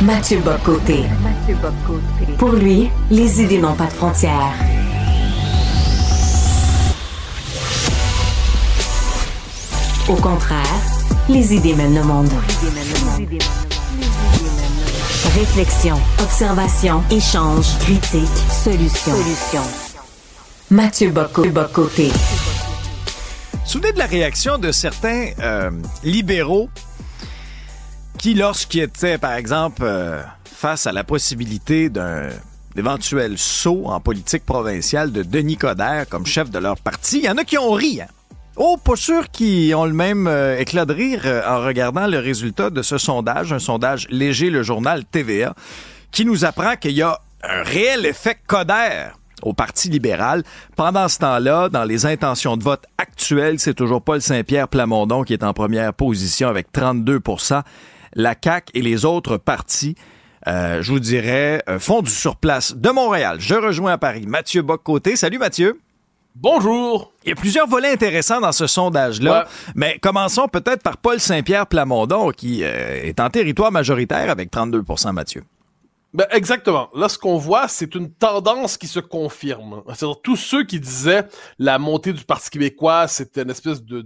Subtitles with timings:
[0.00, 1.04] Mathieu Bocoté.
[2.38, 4.54] Pour lui, les idées n'ont pas de frontières.
[10.08, 10.62] Au contraire,
[11.28, 12.30] les idées mènent le monde.
[15.34, 18.28] Réflexion, observation, échange, critique,
[18.64, 19.14] solution.
[20.70, 22.10] Mathieu Bocoté.
[23.68, 25.70] Souvenez de la réaction de certains euh,
[26.02, 26.70] libéraux
[28.18, 32.30] qui, lorsqu'ils étaient, par exemple, euh, face à la possibilité d'un
[32.78, 37.28] éventuel saut en politique provinciale de Denis Coderre comme chef de leur parti, il y
[37.28, 38.00] en a qui ont ri.
[38.00, 38.06] Hein?
[38.56, 42.70] Oh, pas sûr qu'ils ont le même euh, éclat de rire en regardant le résultat
[42.70, 45.54] de ce sondage, un sondage léger, le journal TVA,
[46.10, 49.10] qui nous apprend qu'il y a un réel effet Coder
[49.42, 50.42] au Parti libéral.
[50.76, 55.32] Pendant ce temps-là, dans les intentions de vote actuelles, c'est toujours Paul Saint-Pierre Plamondon qui
[55.32, 57.62] est en première position avec 32%
[58.14, 59.96] La CAQ et les autres partis
[60.46, 63.38] euh, je vous dirais, font du surplace de Montréal.
[63.40, 65.16] Je rejoins à Paris Mathieu Bock-Côté.
[65.16, 65.78] Salut Mathieu.
[66.40, 67.12] Bonjour.
[67.24, 71.66] Il y a plusieurs volets intéressants dans ce sondage-là, mais commençons peut-être par Paul Saint-Pierre
[71.66, 75.42] Plamondon, qui euh, est en territoire majoritaire avec 32% Mathieu.
[76.14, 76.88] Ben exactement.
[76.94, 79.82] Là, ce qu'on voit, c'est une tendance qui se confirme.
[79.88, 81.26] C'est-à-dire tous ceux qui disaient
[81.58, 84.02] la montée du Parti québécois, c'était une espèce de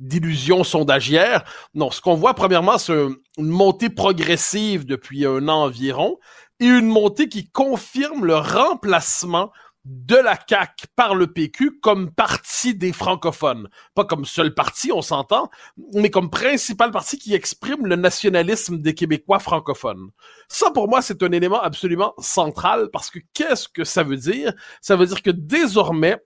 [0.00, 1.44] d'illusion sondagière.
[1.74, 2.92] Non, ce qu'on voit premièrement, c'est
[3.38, 6.18] une montée progressive depuis un an environ
[6.58, 9.52] et une montée qui confirme le remplacement
[9.88, 13.70] de la CAQ par le PQ comme parti des francophones.
[13.94, 15.50] Pas comme seul parti, on s'entend,
[15.94, 20.10] mais comme principal parti qui exprime le nationalisme des Québécois francophones.
[20.46, 24.52] Ça, pour moi, c'est un élément absolument central parce que qu'est-ce que ça veut dire?
[24.82, 26.18] Ça veut dire que désormais,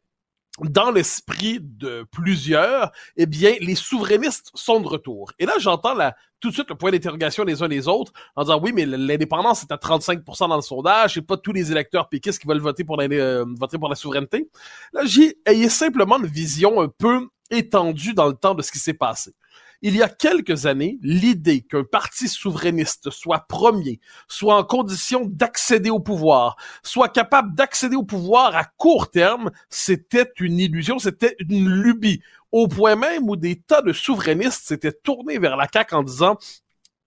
[0.61, 5.33] dans l'esprit de plusieurs, eh bien, les souverainistes sont de retour.
[5.39, 5.94] Et là, j'entends
[6.41, 9.62] tout de suite le point d'interrogation les uns les autres en disant oui, mais l'indépendance
[9.62, 12.84] est à 35% dans le sondage, et pas tous les électeurs péquistes qui veulent voter
[12.84, 14.50] pour la, euh, voter pour la souveraineté.
[14.93, 18.78] Là, j'ai ayé simplement une vision un peu étendue dans le temps de ce qui
[18.78, 19.32] s'est passé
[19.82, 25.91] il y a quelques années, l'idée qu'un parti souverainiste soit premier, soit en condition d'accéder
[25.91, 31.69] au pouvoir, soit capable d'accéder au pouvoir à court terme, c'était une illusion, c'était une
[31.69, 32.22] lubie.
[32.53, 36.38] Au point même où des tas de souverainistes s'étaient tournés vers la CAQ en disant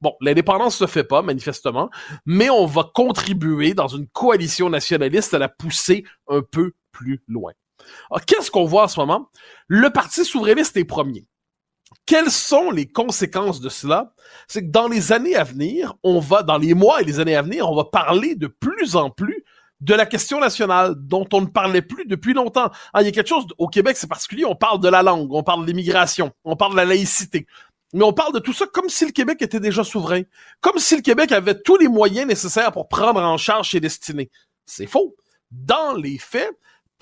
[0.02, 1.90] Bon, l'indépendance se fait pas, manifestement,
[2.26, 7.54] mais on va contribuer dans une coalition nationaliste à la pousser un peu plus loin.
[8.28, 9.30] Qu'est-ce qu'on voit en ce moment?
[9.68, 11.26] Le Parti souverainiste est premier.
[12.06, 14.14] Quelles sont les conséquences de cela?
[14.48, 17.36] C'est que dans les années à venir, on va, dans les mois et les années
[17.36, 19.44] à venir, on va parler de plus en plus
[19.82, 22.72] de la question nationale dont on ne parlait plus depuis longtemps.
[22.94, 25.32] Ah, il y a quelque chose au Québec, c'est particulier, on parle de la langue,
[25.34, 27.48] on parle de l'immigration, on parle de la laïcité.
[27.94, 30.22] Mais on parle de tout ça comme si le Québec était déjà souverain,
[30.62, 34.30] comme si le Québec avait tous les moyens nécessaires pour prendre en charge ses destinées.
[34.66, 35.16] C'est faux.
[35.52, 36.52] Dans les faits,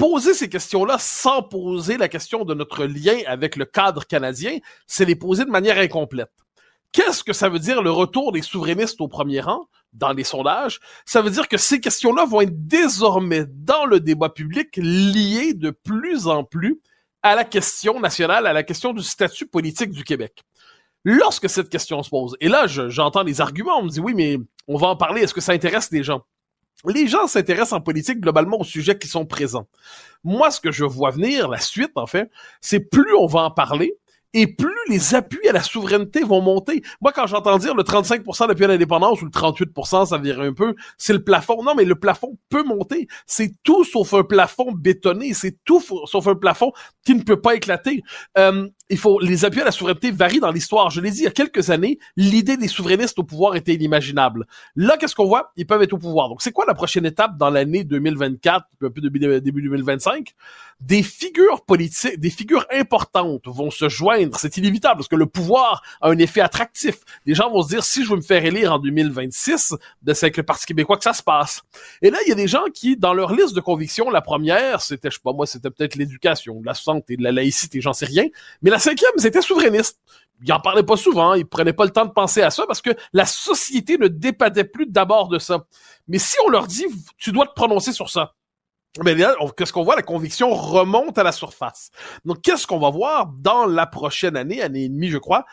[0.03, 5.05] poser ces questions-là sans poser la question de notre lien avec le cadre canadien, c'est
[5.05, 6.29] les poser de manière incomplète.
[6.91, 10.81] Qu'est-ce que ça veut dire le retour des souverainistes au premier rang dans les sondages?
[11.05, 15.69] Ça veut dire que ces questions-là vont être désormais dans le débat public liées de
[15.69, 16.81] plus en plus
[17.21, 20.43] à la question nationale, à la question du statut politique du Québec.
[21.05, 24.37] Lorsque cette question se pose, et là j'entends des arguments, on me dit oui mais
[24.67, 26.23] on va en parler, est-ce que ça intéresse les gens?
[26.87, 29.67] Les gens s'intéressent en politique globalement aux sujets qui sont présents.
[30.23, 32.29] Moi, ce que je vois venir, la suite, en fait,
[32.61, 33.97] c'est plus on va en parler,
[34.33, 36.81] et plus les appuis à la souveraineté vont monter.
[37.01, 40.53] Moi, quand j'entends dire le 35% d'appui à l'indépendance ou le 38%, ça virait un
[40.53, 41.63] peu, c'est le plafond.
[41.63, 43.07] Non, mais le plafond peut monter.
[43.27, 45.33] C'est tout sauf un plafond bétonné.
[45.33, 46.71] C'est tout sauf un plafond
[47.05, 48.01] qui ne peut pas éclater.
[48.37, 50.91] Euh, il faut les appuis à la souveraineté varient dans l'histoire.
[50.91, 54.45] Je l'ai dit il y a quelques années, l'idée des souverainistes au pouvoir était inimaginable.
[54.75, 55.51] Là, qu'est-ce qu'on voit?
[55.57, 56.29] Ils peuvent être au pouvoir.
[56.29, 60.35] Donc, c'est quoi la prochaine étape dans l'année 2024, un peu début, début 2025
[60.79, 64.37] Des figures politiques, des figures importantes vont se joindre.
[64.37, 66.99] C'est inévitable parce que le pouvoir a un effet attractif.
[67.25, 69.73] Les gens vont se dire si je veux me faire élire en 2026,
[70.03, 71.63] ben, c'est avec le Parti québécois que ça se passe.
[72.03, 74.81] Et là, il y a des gens qui, dans leur liste de convictions, la première,
[74.81, 78.27] c'était, je sais pas moi, c'était peut-être l'éducation, la santé, la laïcité, j'en sais rien,
[78.61, 79.99] mais cinquième, c'était souverainiste.
[80.43, 82.81] Il en parlait pas souvent, il prenait pas le temps de penser à ça parce
[82.81, 85.65] que la société ne dépendait plus d'abord de ça.
[86.07, 86.85] Mais si on leur dit,
[87.17, 88.35] tu dois te prononcer sur ça,
[89.03, 89.95] mais là, qu'est-ce qu'on voit?
[89.95, 91.89] La conviction remonte à la surface.
[92.25, 95.45] Donc, qu'est-ce qu'on va voir dans la prochaine année, année et demie, je crois?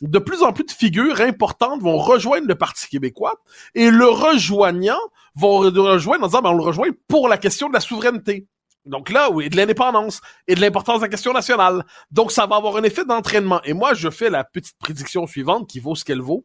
[0.00, 3.34] De plus en plus de figures importantes vont rejoindre le Parti québécois
[3.74, 4.98] et le rejoignant
[5.34, 8.46] vont rejoindre en disant, ben, on le rejoint pour la question de la souveraineté
[8.88, 11.84] Donc là, oui, de l'indépendance et de l'importance de la question nationale.
[12.10, 13.60] Donc ça va avoir un effet d'entraînement.
[13.64, 16.44] Et moi, je fais la petite prédiction suivante qui vaut ce qu'elle vaut.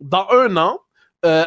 [0.00, 0.78] Dans un an,
[1.26, 1.44] euh,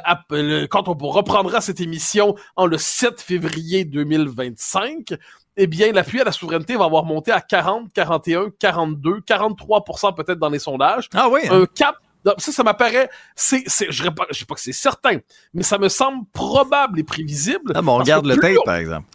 [0.69, 5.15] quand on reprendra cette émission en le 7 février 2025,
[5.57, 9.83] eh bien, l'appui à la souveraineté va avoir monté à 40, 41, 42, 43
[10.15, 11.09] peut-être dans les sondages.
[11.13, 11.41] Ah oui.
[11.49, 11.61] Hein?
[11.61, 11.95] Un cap
[12.37, 15.17] ça, ça m'apparaît, c'est, c'est, je ne sais pas que c'est certain,
[15.53, 17.73] mais ça me semble probable et prévisible.
[17.75, 19.07] Ah, bon, on regarde le tape, par exemple.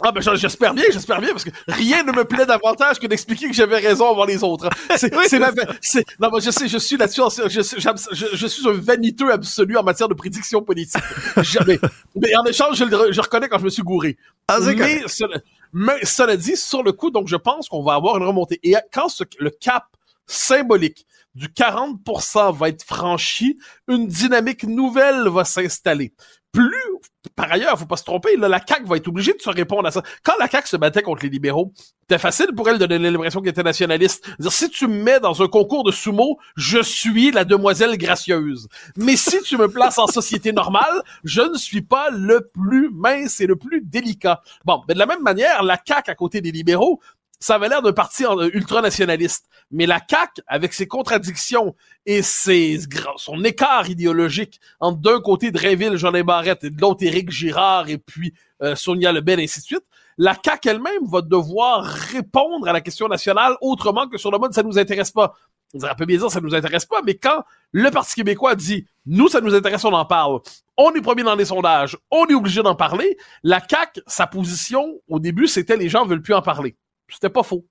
[0.00, 3.48] Ah ben j'espère bien, j'espère bien parce que rien ne me plaît davantage que d'expliquer
[3.48, 4.68] que j'avais raison avant les autres.
[4.96, 5.50] C'est, c'est ma,
[5.80, 9.76] c'est, non mais je sais, je suis là-dessus, je, je, je, suis un vaniteux absolu
[9.76, 11.02] en matière de prédiction politique.
[11.36, 11.78] Jamais.
[12.16, 14.16] mais en échange, je, je reconnais quand je me suis gouré.
[14.48, 15.38] Ah, mais, cela,
[15.72, 18.58] mais cela dit, sur le coup, donc je pense qu'on va avoir une remontée.
[18.62, 19.84] Et quand ce, le cap
[20.26, 26.12] symbolique du 40% va être franchi, une dynamique nouvelle va s'installer
[26.52, 26.98] plus,
[27.36, 29.86] par ailleurs, faut pas se tromper, là, la CAQ va être obligée de se répondre
[29.86, 30.02] à ça.
[30.22, 33.40] Quand la CAQ se battait contre les libéraux, c'était facile pour elle de donner l'impression
[33.40, 34.26] qu'elle était nationaliste.
[34.38, 38.68] Dire, si tu me mets dans un concours de sumo, je suis la demoiselle gracieuse.
[38.96, 43.40] Mais si tu me places en société normale, je ne suis pas le plus mince
[43.40, 44.40] et le plus délicat.
[44.64, 47.00] Bon, mais de la même manière, la CAQ à côté des libéraux,
[47.40, 49.48] ça avait l'air d'un parti ultranationaliste.
[49.70, 51.74] Mais la CAQ, avec ses contradictions
[52.06, 52.80] et ses,
[53.16, 57.98] son écart idéologique entre d'un côté Drainville, Jean Barrette et de l'autre Éric Girard et
[57.98, 59.84] puis euh, Sonia Lebel, et ainsi de suite,
[60.16, 64.52] la CAQ elle-même va devoir répondre à la question nationale autrement que sur le mode
[64.52, 65.34] ça nous intéresse pas.
[65.74, 68.56] On dirait un peu bien dire ça nous intéresse pas, mais quand le Parti québécois
[68.56, 70.40] dit nous ça nous intéresse, on en parle.
[70.76, 73.16] On est premier dans les sondages, on est obligé d'en parler.
[73.44, 76.74] La CAQ, sa position au début, c'était les gens veulent plus en parler.
[77.08, 77.66] C'était pas faux.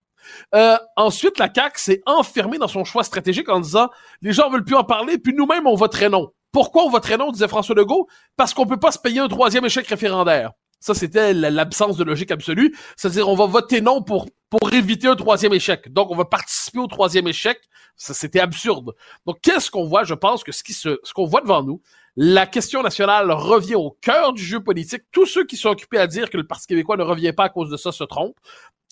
[0.56, 3.90] Euh, ensuite, la CAQ s'est enfermée dans son choix stratégique en disant
[4.22, 6.32] les gens veulent plus en parler, puis nous-mêmes on voterait non.
[6.52, 8.08] Pourquoi on voterait non, disait François Legault?
[8.36, 10.52] Parce qu'on peut pas se payer un troisième échec référendaire.
[10.80, 12.76] Ça, c'était l'absence de logique absolue.
[12.96, 15.92] C'est-à-dire, on va voter non pour pour éviter un troisième échec.
[15.92, 17.60] Donc, on va participer au troisième échec.
[17.96, 18.94] Ça, c'était absurde.
[19.26, 20.04] Donc, qu'est-ce qu'on voit?
[20.04, 21.82] Je pense que ce qui se, ce qu'on voit devant nous,
[22.20, 25.04] la question nationale revient au cœur du jeu politique.
[25.12, 27.50] Tous ceux qui sont occupés à dire que le Parti québécois ne revient pas à
[27.50, 28.40] cause de ça se trompent.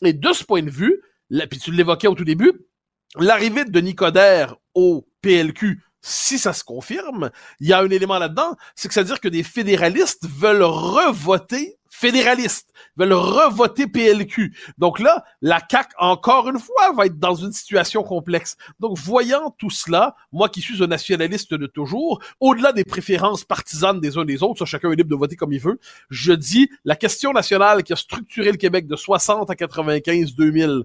[0.04, 1.02] Et de ce point de vue,
[1.50, 2.54] puis tu l'évoquais au tout début,
[3.18, 8.56] l'arrivée de Nicodère au PLQ, si ça se confirme, il y a un élément là-dedans,
[8.76, 14.56] c'est que ça veut dire que des fédéralistes veulent revoter fédéralistes, veulent revoter PLQ.
[14.78, 18.58] Donc là, la CAC encore une fois va être dans une situation complexe.
[18.80, 24.00] Donc voyant tout cela, moi qui suis un nationaliste de toujours, au-delà des préférences partisanes
[24.00, 26.70] des uns des autres, ça chacun est libre de voter comme il veut, je dis
[26.84, 30.84] la question nationale qui a structuré le Québec de 60 à 95 2000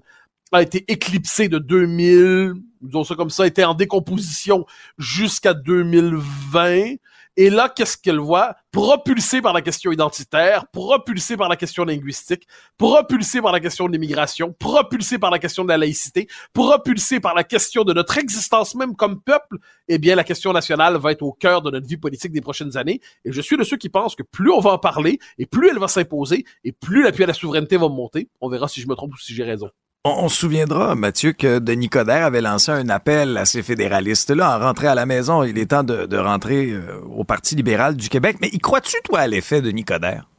[0.53, 4.65] a été éclipsée de 2000, disons ça comme ça, était en décomposition
[4.97, 6.95] jusqu'à 2020
[7.37, 8.55] et là, qu'est-ce qu'elle voit?
[8.71, 12.45] Propulsée par la question identitaire, propulsée par la question linguistique,
[12.77, 17.33] propulsée par la question de l'immigration, propulsée par la question de la laïcité, propulsée par
[17.33, 19.57] la question de notre existence même comme peuple,
[19.87, 22.75] eh bien, la question nationale va être au cœur de notre vie politique des prochaines
[22.77, 22.99] années.
[23.23, 25.69] Et je suis de ceux qui pensent que plus on va en parler, et plus
[25.69, 28.29] elle va s'imposer, et plus l'appui à la souveraineté va monter.
[28.41, 29.69] On verra si je me trompe ou si j'ai raison.
[30.03, 34.59] On, se souviendra, Mathieu, que Denis Coderre avait lancé un appel à ces fédéralistes-là en
[34.59, 35.43] rentrant à la maison.
[35.43, 38.37] Il est temps de, rentrer euh, au Parti libéral du Québec.
[38.41, 40.30] Mais y crois-tu, toi, à l'effet de Denis Coderre?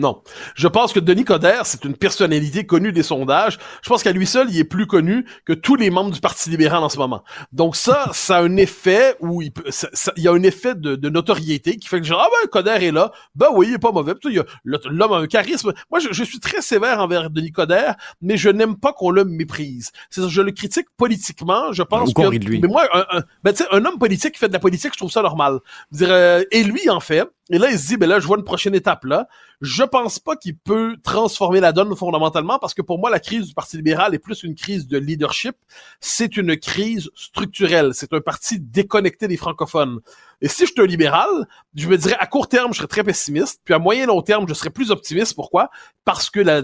[0.00, 0.22] Non.
[0.54, 3.58] Je pense que Denis Coderre, c'est une personnalité connue des sondages.
[3.82, 6.48] Je pense qu'à lui seul, il est plus connu que tous les membres du Parti
[6.48, 7.22] libéral en ce moment.
[7.52, 9.68] Donc ça, ça a un effet où il, peut,
[10.16, 12.92] il y a un effet de, notoriété qui fait que genre, ah ben, Coderre est
[12.92, 13.12] là.
[13.34, 14.14] Ben oui, il est pas mauvais.
[14.64, 15.74] L'homme a un charisme.
[15.90, 19.90] Moi, je, suis très sévère envers Denis Coderre, mais je n'aime pas qu'on le méprise.
[20.08, 21.72] C'est je le critique politiquement.
[21.72, 22.22] Je pense que...
[22.22, 22.60] lui.
[22.60, 25.20] Mais moi, un, ben, un homme politique qui fait de la politique, je trouve ça
[25.20, 25.58] normal.
[25.92, 28.38] Dire, euh, et lui, en fait, et là, il se dit, ben là, je vois
[28.38, 29.28] une prochaine étape là.
[29.60, 33.48] Je pense pas qu'il peut transformer la donne fondamentalement parce que pour moi, la crise
[33.48, 35.54] du Parti libéral est plus une crise de leadership.
[36.00, 37.90] C'est une crise structurelle.
[37.92, 40.00] C'est un parti déconnecté des francophones.
[40.40, 41.28] Et si je suis libéral,
[41.74, 43.60] je me dirais à court terme, je serais très pessimiste.
[43.62, 45.34] Puis à moyen long terme, je serais plus optimiste.
[45.34, 45.68] Pourquoi?
[46.06, 46.62] Parce que la,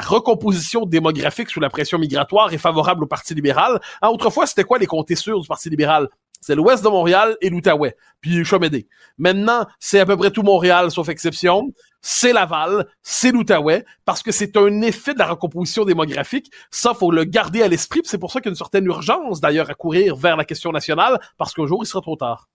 [0.00, 3.80] recomposition démographique sous la pression migratoire est favorable au Parti libéral.
[4.02, 6.08] Ah, autrefois, c'était quoi les comptés sûrs du Parti libéral?
[6.40, 8.88] C'est l'ouest de Montréal et l'Outaouais, puis Chomédé.
[9.18, 11.72] Maintenant, c'est à peu près tout Montréal, sauf exception.
[12.00, 16.50] C'est Laval, c'est l'Outaouais, parce que c'est un effet de la recomposition démographique.
[16.70, 18.02] Ça, faut le garder à l'esprit.
[18.04, 20.70] C'est pour ça qu'il y a une certaine urgence, d'ailleurs, à courir vers la question
[20.70, 22.48] nationale, parce qu'un jour, il sera trop tard.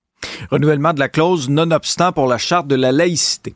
[0.50, 3.56] Renouvellement de la clause nonobstant pour la charte de la laïcité.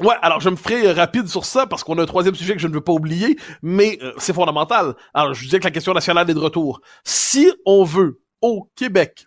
[0.00, 2.60] Ouais, alors je me ferai rapide sur ça parce qu'on a un troisième sujet que
[2.60, 4.96] je ne veux pas oublier, mais euh, c'est fondamental.
[5.14, 6.80] Alors je disais que la question nationale est de retour.
[7.04, 9.26] Si on veut au Québec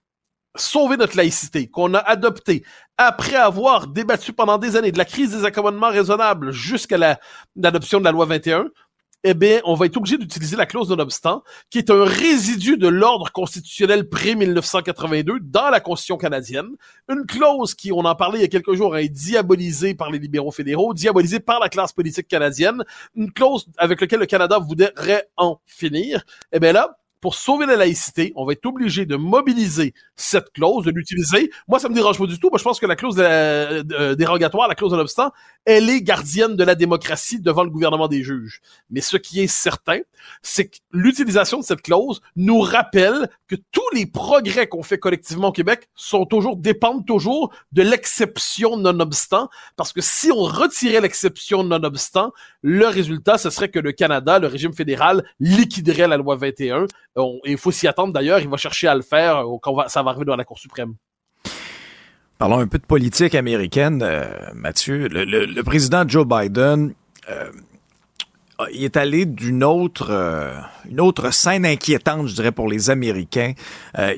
[0.60, 2.64] sauver notre laïcité, qu'on a adopté
[2.98, 6.98] après avoir débattu pendant des années de la crise des accommodements raisonnables jusqu'à
[7.56, 8.66] l'adoption de la loi 21,
[9.24, 12.88] eh bien, on va être obligé d'utiliser la clause non-obstant, qui est un résidu de
[12.88, 16.70] l'ordre constitutionnel pré-1982 dans la Constitution canadienne.
[17.10, 20.20] Une clause qui, on en parlait il y a quelques jours, est diabolisée par les
[20.20, 22.84] libéraux fédéraux, diabolisée par la classe politique canadienne.
[23.16, 26.24] Une clause avec laquelle le Canada voudrait en finir.
[26.52, 30.86] Eh bien là, pour sauver la laïcité, on va être obligé de mobiliser cette clause,
[30.86, 31.50] de l'utiliser.
[31.68, 32.50] Moi, ça me dérange pas du tout.
[32.50, 35.32] Moi, je pense que la clause dérogatoire, la clause de l'obstant,
[35.66, 38.62] elle est gardienne de la démocratie devant le gouvernement des juges.
[38.90, 40.00] Mais ce qui est certain,
[40.42, 45.50] c'est que l'utilisation de cette clause nous rappelle que tous les progrès qu'on fait collectivement
[45.50, 49.50] au Québec sont toujours, dépendent toujours de l'exception non-obstant.
[49.76, 52.32] Parce que si on retirait l'exception non-obstant,
[52.62, 56.86] le résultat, ce serait que le Canada, le régime fédéral, liquiderait la loi 21
[57.46, 58.40] il faut s'y attendre d'ailleurs.
[58.40, 60.96] Il va chercher à le faire euh, quand ça va arriver dans la Cour suprême.
[62.38, 65.08] Parlons un peu de politique américaine, euh, Mathieu.
[65.10, 66.94] Le, président Joe Biden,
[67.30, 67.52] euh,
[68.72, 70.12] il est allé d'une autre,
[70.90, 73.54] une autre scène inquiétante, je dirais, pour les Américains.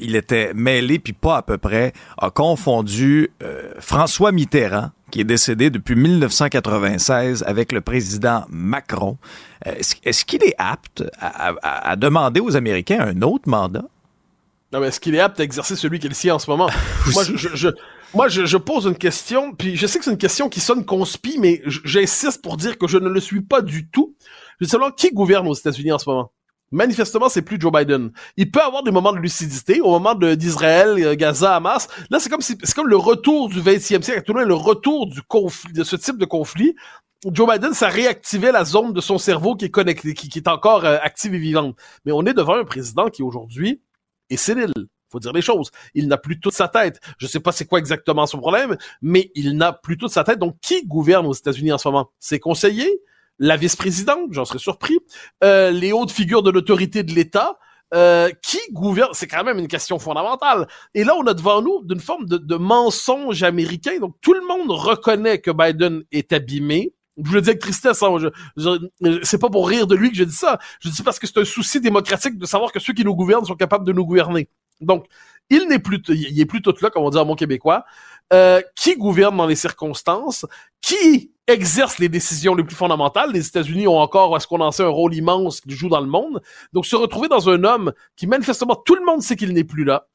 [0.01, 3.31] il était mêlé, puis pas à peu près, a confondu
[3.79, 9.17] François Mitterrand, qui est décédé depuis 1996 avec le président Macron.
[9.65, 13.85] Est-ce qu'il est apte à, demander aux Américains un autre mandat?
[14.71, 16.49] Non, mais est-ce qu'il est apte à exercer celui qui est le sien en ce
[16.49, 16.69] moment?
[17.13, 17.69] moi, je,
[18.13, 21.37] moi je, pose une question, puis je sais que c'est une question qui sonne conspi,
[21.39, 24.15] mais j'insiste pour dire que je ne le suis pas du tout.
[24.59, 26.31] Je veux savoir qui gouverne aux États-Unis en ce moment?
[26.71, 28.11] Manifestement, c'est plus Joe Biden.
[28.37, 31.87] Il peut avoir des moments de lucidité au moment d'Israël, euh, Gaza, Hamas.
[32.11, 35.07] Là, c'est comme si, c'est comme le retour du 20e siècle, tout le le retour
[35.07, 36.75] du conflit, de ce type de conflit.
[37.25, 40.85] Joe Biden, ça réactivait la zone de son cerveau qui est connectée, qui, est encore
[40.85, 41.75] euh, active et vivante.
[42.05, 43.81] Mais on est devant un président qui aujourd'hui
[44.29, 44.71] est sénile.
[45.09, 45.71] Faut dire les choses.
[45.95, 46.99] Il n'a plus toute sa tête.
[47.17, 50.37] Je sais pas c'est quoi exactement son problème, mais il n'a plus toute sa tête.
[50.37, 52.11] Donc, qui gouverne aux États-Unis en ce moment?
[52.19, 53.01] Ses conseillers?
[53.39, 54.99] La vice-présidente, j'en serais surpris,
[55.43, 57.57] euh, les hautes figures de l'autorité de l'État,
[57.95, 60.67] euh, qui gouverne, c'est quand même une question fondamentale.
[60.93, 63.97] Et là, on a devant nous d'une forme de, mensonge américain.
[63.99, 66.93] Donc, tout le monde reconnaît que Biden est abîmé.
[67.17, 68.15] Je le dis avec tristesse, hein,
[69.23, 70.59] c'est pas pour rire de lui que je dis ça.
[70.79, 73.43] Je dis parce que c'est un souci démocratique de savoir que ceux qui nous gouvernent
[73.43, 74.47] sont capables de nous gouverner.
[74.79, 75.07] Donc,
[75.49, 77.85] il n'est plus, il est plus tout là, comme on dit en mon québécois.
[78.31, 80.45] Euh, qui gouverne dans les circonstances,
[80.81, 83.31] qui exerce les décisions les plus fondamentales?
[83.31, 86.07] Les États-Unis ont encore, est-ce qu'on en sait, un rôle immense qu'ils jouent dans le
[86.07, 86.41] monde?
[86.73, 89.83] Donc, se retrouver dans un homme qui, manifestement, tout le monde sait qu'il n'est plus
[89.83, 90.07] là.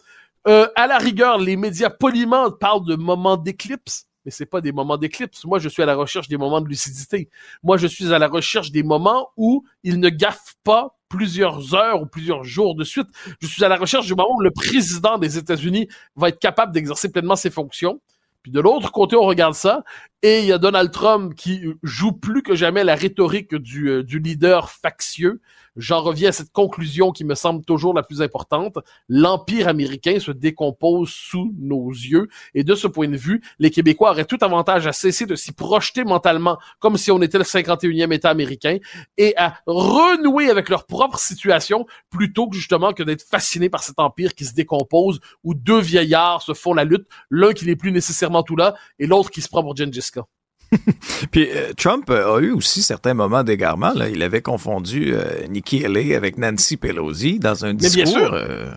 [0.46, 4.72] Euh, à la rigueur, les médias poliment parlent de moments d'éclipse, mais c'est pas des
[4.72, 5.44] moments d'éclipse.
[5.44, 7.30] Moi, je suis à la recherche des moments de lucidité.
[7.62, 12.02] Moi, je suis à la recherche des moments où il ne gaffe pas plusieurs heures
[12.02, 13.06] ou plusieurs jours de suite.
[13.40, 16.72] Je suis à la recherche du moment où le président des États-Unis va être capable
[16.72, 18.00] d'exercer pleinement ses fonctions.
[18.42, 19.84] Puis de l'autre côté, on regarde ça,
[20.24, 24.02] et il y a Donald Trump qui joue plus que jamais la rhétorique du, euh,
[24.02, 25.42] du leader factieux,
[25.76, 28.78] J'en reviens à cette conclusion qui me semble toujours la plus importante.
[29.08, 32.28] L'Empire américain se décompose sous nos yeux.
[32.54, 35.50] Et de ce point de vue, les Québécois auraient tout avantage à cesser de s'y
[35.50, 38.78] projeter mentalement comme si on était le 51e État américain
[39.18, 43.98] et à renouer avec leur propre situation plutôt que justement que d'être fascinés par cet
[43.98, 47.90] empire qui se décompose où deux vieillards se font la lutte, l'un qui n'est plus
[47.90, 50.10] nécessairement tout là et l'autre qui se prend pour Gengis
[51.30, 53.92] Puis euh, Trump a eu aussi certains moments d'égarement.
[53.92, 58.04] Il avait confondu euh, Nikki Haley avec Nancy Pelosi dans un discours.
[58.04, 58.34] Mais bien sûr.
[58.34, 58.70] Euh,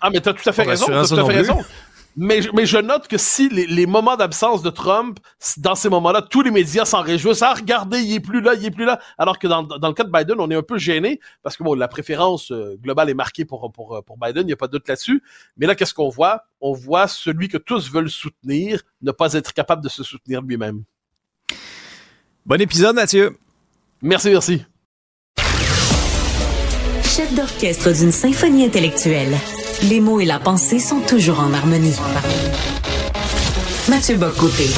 [0.00, 0.92] ah, mais t'as tout à fait raison.
[0.92, 1.58] As tout à fait raison.
[2.16, 5.18] Mais, mais je note que si les, moments d'absence de Trump,
[5.58, 7.42] dans ces moments-là, tous les médias s'en réjouissent.
[7.42, 9.00] Ah, regardez, il est plus là, il est plus là.
[9.16, 11.62] Alors que dans, dans le cas de Biden, on est un peu gêné parce que
[11.62, 12.52] bon, la préférence
[12.82, 15.22] globale est marquée pour, pour, pour Biden, il n'y a pas de doute là-dessus.
[15.56, 16.44] Mais là, qu'est-ce qu'on voit?
[16.60, 20.82] On voit celui que tous veulent soutenir ne pas être capable de se soutenir lui-même.
[22.44, 23.36] Bon épisode, Mathieu.
[24.02, 24.64] Merci, merci.
[27.04, 29.36] Chef d'orchestre d'une symphonie intellectuelle,
[29.88, 31.94] les mots et la pensée sont toujours en harmonie.
[33.88, 34.68] Mathieu Bocoté.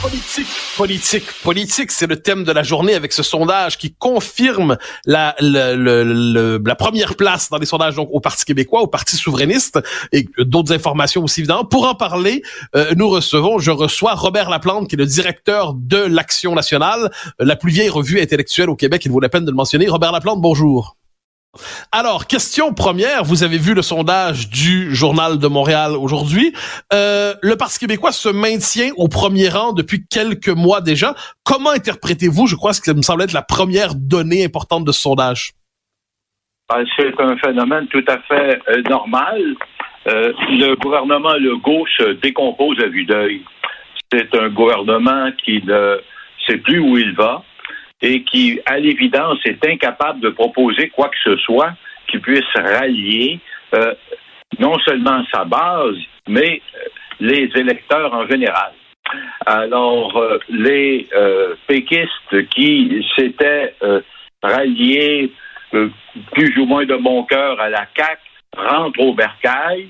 [0.00, 0.46] politique,
[0.76, 6.74] politique, politique, c'est le thème de la journée avec ce sondage qui confirme la, la
[6.76, 9.80] première place dans les sondages donc au Parti québécois, au Parti souverainiste
[10.12, 11.64] et d'autres informations aussi évidemment.
[11.64, 12.42] Pour en parler,
[12.76, 17.56] euh, nous recevons, je reçois Robert Laplante qui est le directeur de l'Action nationale, la
[17.56, 19.02] plus vieille revue intellectuelle au Québec.
[19.04, 19.88] Il vaut la peine de le mentionner.
[19.88, 20.97] Robert Laplante, bonjour.
[21.92, 26.52] Alors, question première, vous avez vu le sondage du Journal de Montréal aujourd'hui.
[26.92, 31.14] Euh, le Parti québécois se maintient au premier rang depuis quelques mois déjà.
[31.44, 35.00] Comment interprétez-vous, je crois que ça me semble être la première donnée importante de ce
[35.00, 35.52] sondage?
[36.68, 39.42] Ah, c'est un phénomène tout à fait euh, normal.
[40.06, 43.42] Euh, le gouvernement Legault se décompose à vue d'œil.
[44.12, 45.98] C'est un gouvernement qui ne
[46.46, 47.42] sait plus où il va
[48.02, 51.72] et qui, à l'évidence, est incapable de proposer quoi que ce soit
[52.08, 53.40] qui puisse rallier
[53.74, 53.94] euh,
[54.58, 56.62] non seulement sa base, mais
[57.20, 58.72] les électeurs en général.
[59.46, 61.08] Alors, les
[61.66, 63.74] péquistes qui s'étaient
[64.42, 65.32] ralliés
[65.74, 65.90] euh,
[66.32, 68.20] plus ou moins de bon cœur à la CAC
[68.56, 69.88] rentre au bercail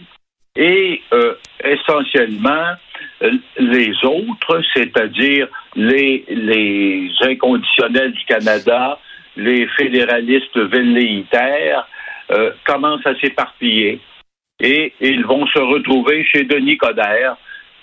[0.57, 2.75] et euh, essentiellement euh,
[3.59, 8.99] les autres, c'est-à-dire les, les inconditionnels du Canada,
[9.37, 11.87] les fédéralistes velléitaires,
[12.67, 14.01] commencent à s'éparpiller
[14.61, 17.37] et ils vont se retrouver chez Denis Coderre,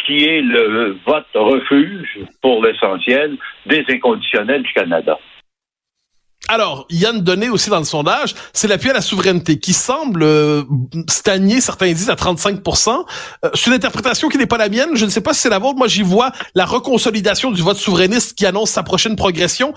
[0.06, 5.18] qui est le vote refuge, pour l'essentiel, des inconditionnels du Canada.
[6.48, 9.58] Alors, il y a une donnée aussi dans le sondage, c'est l'appui à la souveraineté
[9.58, 10.62] qui semble euh,
[11.10, 13.04] stagner, certains disent, à 35%
[13.44, 14.96] euh, C'est une interprétation qui n'est pas la mienne.
[14.96, 15.78] Je ne sais pas si c'est la vôtre.
[15.78, 19.74] Moi, j'y vois la reconsolidation du vote souverainiste qui annonce sa prochaine progression.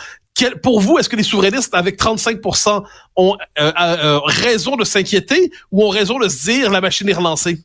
[0.62, 2.84] pour vous, est-ce que les souverainistes avec 35%
[3.16, 7.56] ont euh, raison de s'inquiéter ou ont raison de se dire la machine est relancée?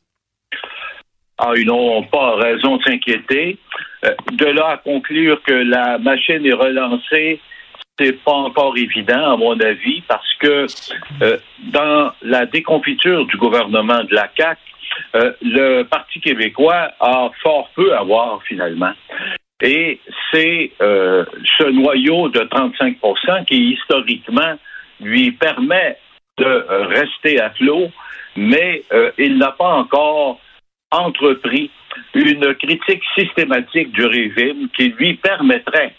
[1.38, 3.58] Ah, ils n'ont pas raison de s'inquiéter.
[4.32, 7.42] de là à conclure que la machine est relancée,
[8.04, 10.68] c'est pas encore évident, à mon avis, parce que
[11.22, 11.38] euh,
[11.72, 14.58] dans la déconfiture du gouvernement de la CAC,
[15.16, 18.94] euh, le Parti québécois a fort peu à voir finalement.
[19.62, 20.00] Et
[20.32, 21.26] c'est euh,
[21.58, 24.56] ce noyau de 35% qui historiquement
[25.00, 25.98] lui permet
[26.38, 27.92] de rester à flot,
[28.36, 28.84] mais
[29.20, 30.40] il n'a pas encore
[30.90, 31.70] entrepris
[32.16, 35.94] une critique systématique du régime qui lui permettrait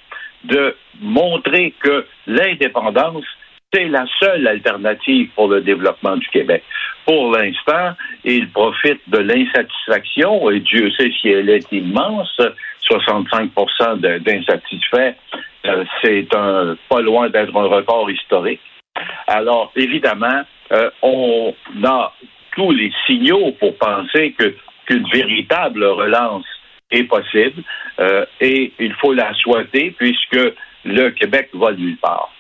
[0.45, 3.25] de montrer que l'indépendance,
[3.73, 6.63] c'est la seule alternative pour le développement du Québec.
[7.07, 12.41] Pour l'instant, il profite de l'insatisfaction, et Dieu sait si elle est immense,
[12.83, 13.51] 65
[14.21, 15.15] d'insatisfaits,
[15.67, 18.61] euh, c'est un pas loin d'être un record historique.
[19.27, 22.13] Alors, évidemment, euh, on a
[22.55, 24.55] tous les signaux pour penser que
[24.87, 26.45] qu'une véritable relance
[26.95, 27.63] est possible
[28.01, 30.41] euh, et il faut la souhaiter puisque
[30.85, 32.34] le Québec va nulle part.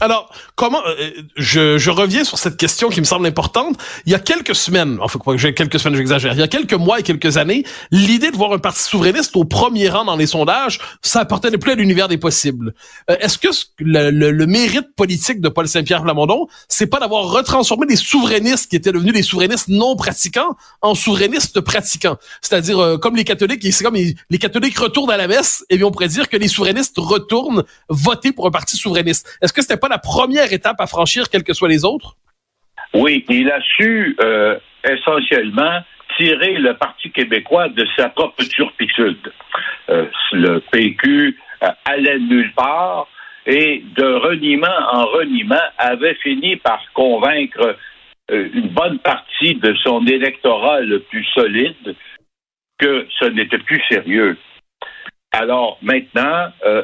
[0.00, 3.76] Alors, comment euh, je, je, reviens sur cette question qui me semble importante.
[4.06, 6.34] Il y a quelques semaines, enfin quelques semaines, j'exagère.
[6.34, 9.44] Il y a quelques mois et quelques années, l'idée de voir un parti souverainiste au
[9.44, 12.74] premier rang dans les sondages, ça appartenait plus à l'univers des possibles.
[13.10, 13.48] Euh, est-ce que
[13.80, 18.76] le, le, mérite politique de Paul Saint-Pierre Plamondon, c'est pas d'avoir retransformé des souverainistes qui
[18.76, 23.84] étaient devenus des souverainistes non pratiquants en souverainistes pratiquants, c'est-à-dire euh, comme les catholiques, c'est
[23.84, 26.94] comme les, catholiques retournent à la messe, et bien on pourrait dire que les souverainistes
[26.98, 29.26] retournent voter pour un parti souverainiste.
[29.42, 32.16] Est-ce que c'était pas la première étape à franchir, quelles que soient les autres?
[32.94, 35.80] Oui, il a su euh, essentiellement
[36.16, 39.32] tirer le Parti québécois de sa propre turpitude.
[39.90, 43.08] Euh, le PQ euh, allait nulle part
[43.46, 47.76] et de reniement en reniement avait fini par convaincre
[48.30, 51.96] une bonne partie de son électorat le plus solide
[52.78, 54.36] que ce n'était plus sérieux.
[55.32, 56.82] Alors maintenant, euh,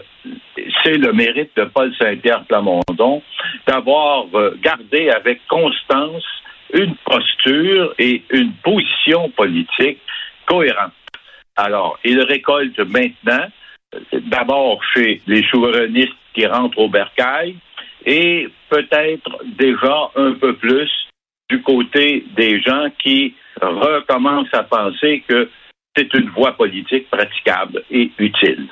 [0.83, 3.23] c'est le mérite de Paul Saint-Pierre Plamondon
[3.67, 6.25] d'avoir euh, gardé avec constance
[6.73, 10.01] une posture et une position politique
[10.47, 10.93] cohérente.
[11.57, 13.47] Alors, il récolte maintenant,
[14.13, 17.57] d'abord chez les souverainistes qui rentrent au bercail,
[18.05, 20.91] et peut-être déjà un peu plus
[21.49, 25.49] du côté des gens qui recommencent à penser que
[25.97, 28.69] c'est une voie politique praticable et utile.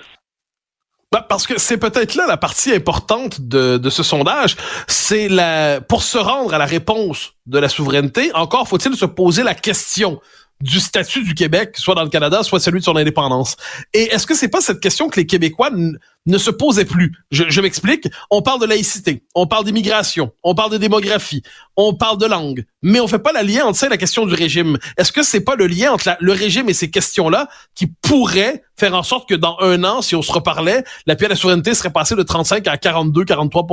[1.13, 4.57] Bah, parce que c'est peut-être là la partie importante de, ce sondage,
[4.87, 9.43] c'est la pour se rendre à la réponse de la souveraineté, encore faut-il se poser
[9.43, 10.23] la question
[10.62, 13.57] du statut du Québec, soit dans le Canada, soit celui de son indépendance.
[13.92, 17.12] Et est-ce que c'est pas cette question que les Québécois ne se posaient plus?
[17.33, 18.07] Je, m'explique.
[18.31, 21.42] On parle de laïcité, on parle d'immigration, on parle de démographie,
[21.77, 24.25] on parle de langue, mais on fait pas la lien entre ça et la question
[24.25, 24.79] du régime.
[24.96, 28.94] Est-ce que c'est pas le lien entre le régime et ces questions-là qui pourrait faire
[28.94, 31.92] en sorte que dans un an, si on se reparlait, l'appui à la souveraineté serait
[31.92, 33.66] passé de 35 à 42, 43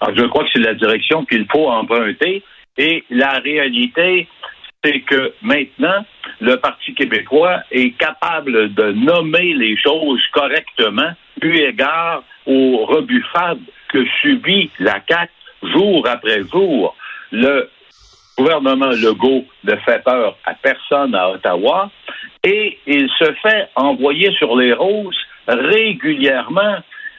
[0.00, 2.44] Alors, Je crois que c'est la direction qu'il faut emprunter.
[2.80, 4.28] Et la réalité,
[4.88, 6.04] c'est que maintenant,
[6.40, 11.10] le Parti québécois est capable de nommer les choses correctement,
[11.42, 15.30] eu égard aux rebuffades que subit la CAQ
[15.62, 16.96] jour après jour.
[17.32, 17.68] Le
[18.36, 21.90] gouvernement Legault ne fait peur à personne à Ottawa
[22.44, 26.76] et il se fait envoyer sur les roses régulièrement.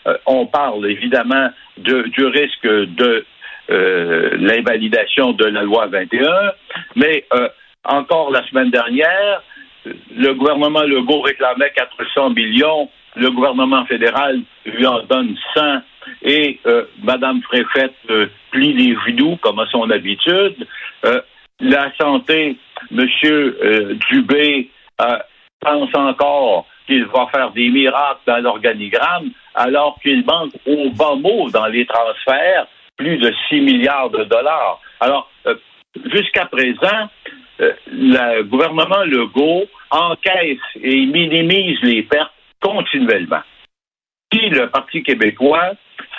[0.08, 3.26] Euh, on parle évidemment de, du risque de
[3.70, 6.52] l'invalidation de la loi 21,
[6.96, 7.26] mais
[7.84, 9.44] encore la semaine dernière,
[9.86, 15.82] le gouvernement Legault réclamait 400 millions, le gouvernement fédéral lui en donne 100
[16.24, 20.68] et euh, Mme Préfète euh, plie les genoux comme à son habitude.
[21.06, 21.22] Euh,
[21.60, 22.58] la santé,
[22.92, 23.08] M.
[24.10, 24.70] Dubé
[25.60, 31.50] pense encore qu'il va faire des miracles dans l'organigramme alors qu'il manque au bas mot
[31.50, 32.68] dans les transferts
[33.00, 34.82] plus de 6 milliards de dollars.
[35.00, 35.32] Alors,
[36.14, 37.10] jusqu'à présent,
[37.88, 43.42] le gouvernement Legault encaisse et minimise les pertes continuellement.
[44.34, 45.72] Si le Parti québécois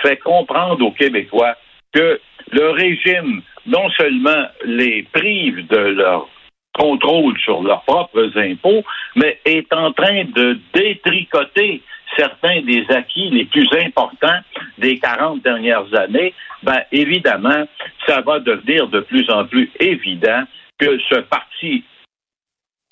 [0.03, 1.55] fait comprendre aux Québécois
[1.93, 2.19] que
[2.51, 6.29] le régime non seulement les prive de leur
[6.73, 8.85] contrôle sur leurs propres impôts,
[9.17, 11.83] mais est en train de détricoter
[12.17, 14.41] certains des acquis les plus importants
[14.79, 17.67] des 40 dernières années, ben évidemment,
[18.07, 20.43] ça va devenir de plus en plus évident
[20.79, 21.85] que ce parti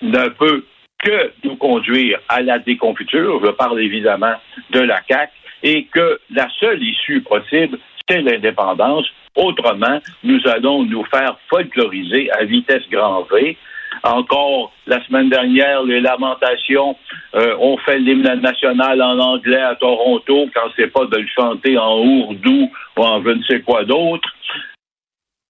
[0.01, 0.65] ne peut
[1.03, 3.39] que nous conduire à la déconfiture.
[3.43, 4.33] Je parle évidemment
[4.71, 5.31] de la CAQ
[5.63, 9.05] et que la seule issue possible, c'est l'indépendance.
[9.35, 13.57] Autrement, nous allons nous faire folkloriser à vitesse grand V.
[14.03, 16.95] Encore la semaine dernière, les lamentations
[17.35, 21.77] euh, ont fait l'hymne national en anglais à Toronto quand c'est pas de le chanter
[21.77, 24.29] en ourdou ou en je ne sais quoi d'autre.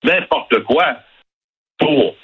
[0.03, 0.97] N'importe quoi
[1.77, 2.15] pour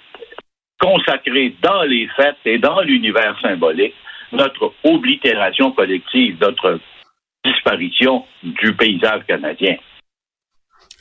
[0.79, 3.95] consacrer dans les fêtes et dans l'univers symbolique
[4.31, 6.79] notre oblitération collective, notre
[7.43, 9.77] disparition du paysage canadien.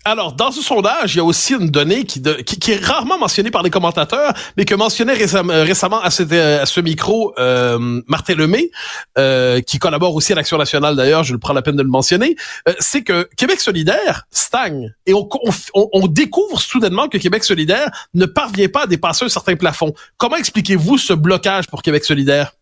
[0.06, 3.50] Alors, dans ce sondage, il y a aussi une donnée qui, qui, est rarement mentionnée
[3.50, 8.70] par les commentateurs, mais que mentionnait récemment à, ce micro euh, Martin Lemay,
[9.16, 11.88] euh, qui collabore aussi à l'Action nationale d'ailleurs, je le prends la peine de le
[11.88, 12.36] mentionner,
[12.68, 14.92] euh, c'est que Québec solidaire stagne.
[15.06, 15.26] Et on,
[15.74, 19.94] on, on, découvre soudainement que Québec solidaire ne parvient pas à dépasser un certain plafond.
[20.18, 22.52] Comment expliquez-vous ce blocage pour Québec solidaire?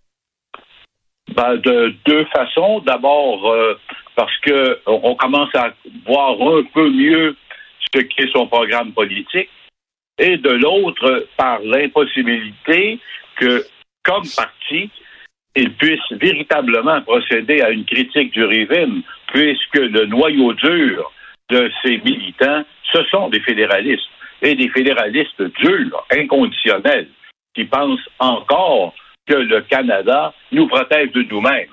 [1.34, 2.80] Ben, de deux façons.
[2.80, 3.74] D'abord, euh,
[4.14, 5.72] parce que on commence à
[6.06, 7.36] voir un peu mieux
[7.94, 9.48] ce qu'est son programme politique,
[10.18, 12.98] et de l'autre, par l'impossibilité
[13.36, 13.64] que,
[14.04, 14.90] comme parti,
[15.56, 21.12] il puisse véritablement procéder à une critique du régime, puisque le noyau dur
[21.50, 24.08] de ces militants, ce sont des fédéralistes,
[24.42, 27.08] et des fédéralistes durs, inconditionnels,
[27.54, 28.94] qui pensent encore
[29.26, 31.68] que le Canada nous protège de nous-mêmes.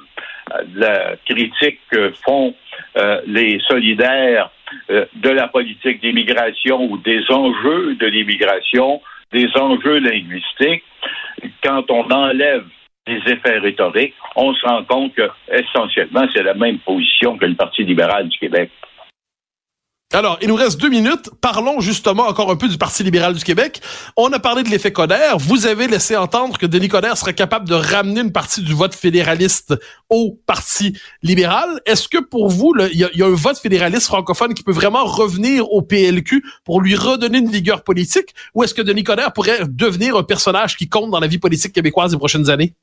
[0.75, 2.53] La critique que font
[2.97, 4.49] euh, les solidaires
[4.89, 10.83] euh, de la politique d'immigration ou des enjeux de l'immigration, des enjeux linguistiques,
[11.63, 12.65] quand on enlève
[13.07, 17.55] les effets rhétoriques, on se rend compte que essentiellement c'est la même position que le
[17.55, 18.69] Parti libéral du Québec.
[20.11, 21.29] Alors, il nous reste deux minutes.
[21.39, 23.79] Parlons justement encore un peu du Parti libéral du Québec.
[24.17, 25.33] On a parlé de l'effet Coder.
[25.37, 28.95] Vous avez laissé entendre que Denis Coder serait capable de ramener une partie du vote
[28.95, 29.75] fédéraliste
[30.09, 31.79] au Parti libéral.
[31.85, 35.71] Est-ce que pour vous, il y, a un vote fédéraliste francophone qui peut vraiment revenir
[35.71, 38.33] au PLQ pour lui redonner une vigueur politique?
[38.55, 41.73] Ou est-ce que Denis Coderre pourrait devenir un personnage qui compte dans la vie politique
[41.73, 42.73] québécoise des prochaines années?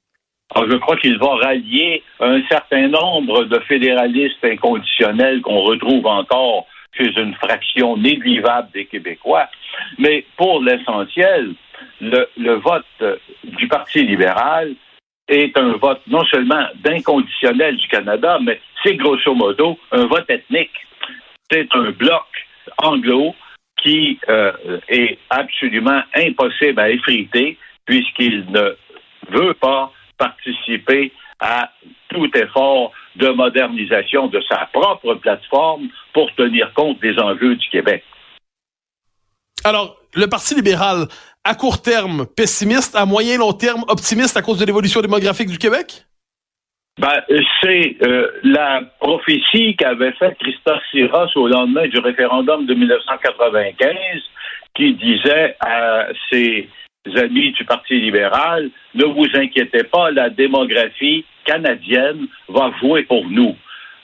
[0.54, 6.66] Ah, je crois qu'il va rallier un certain nombre de fédéralistes inconditionnels qu'on retrouve encore
[6.96, 9.48] chez une fraction négligeable des Québécois.
[9.98, 11.54] Mais pour l'essentiel,
[12.00, 14.74] le, vote du Parti libéral
[15.28, 20.86] est un vote non seulement d'inconditionnel du Canada, mais c'est grosso modo un vote ethnique.
[21.50, 22.26] C'est un bloc
[22.78, 23.34] anglo
[23.82, 24.52] qui euh,
[24.88, 28.76] est absolument impossible à effriter puisqu'il ne
[29.30, 31.70] veut pas participer à
[32.08, 38.02] tout effort de modernisation de sa propre plateforme pour tenir compte des enjeux du Québec.
[39.64, 41.06] Alors, le Parti libéral,
[41.44, 45.58] à court terme, pessimiste, à moyen long terme, optimiste à cause de l'évolution démographique du
[45.58, 46.04] Québec?
[46.98, 47.20] Ben,
[47.60, 53.94] c'est euh, la prophétie qu'avait faite Christophe Siras au lendemain du référendum de 1995
[54.74, 56.68] qui disait à ses
[57.16, 63.56] amis du Parti libéral, ne vous inquiétez pas, la démographie canadienne va jouer pour nous.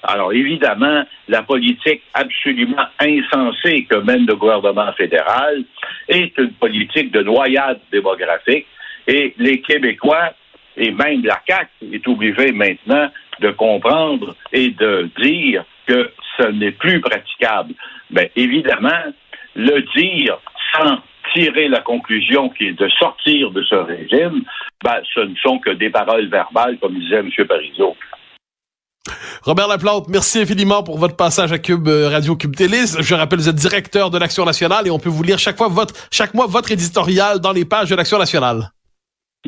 [0.03, 5.65] Alors évidemment, la politique absolument insensée que mène le gouvernement fédéral
[6.09, 8.67] est une politique de noyade démographique
[9.07, 10.35] et les Québécois
[10.77, 13.11] et même la CAQ est obligée maintenant
[13.41, 17.75] de comprendre et de dire que ce n'est plus praticable.
[18.11, 19.12] Mais évidemment,
[19.55, 20.38] le dire
[20.75, 20.99] sans
[21.33, 24.43] tirer la conclusion qui est de sortir de ce régime,
[24.83, 27.31] ben, ce ne sont que des paroles verbales, comme disait M.
[27.47, 27.97] Parizeau.
[29.43, 32.79] Robert Laplante, merci infiniment pour votre passage à Cube euh, Radio Cube Télé.
[33.01, 35.69] Je rappelle, vous êtes directeur de l'Action nationale et on peut vous lire chaque fois
[35.69, 38.71] votre, chaque mois votre éditorial dans les pages de l'Action nationale.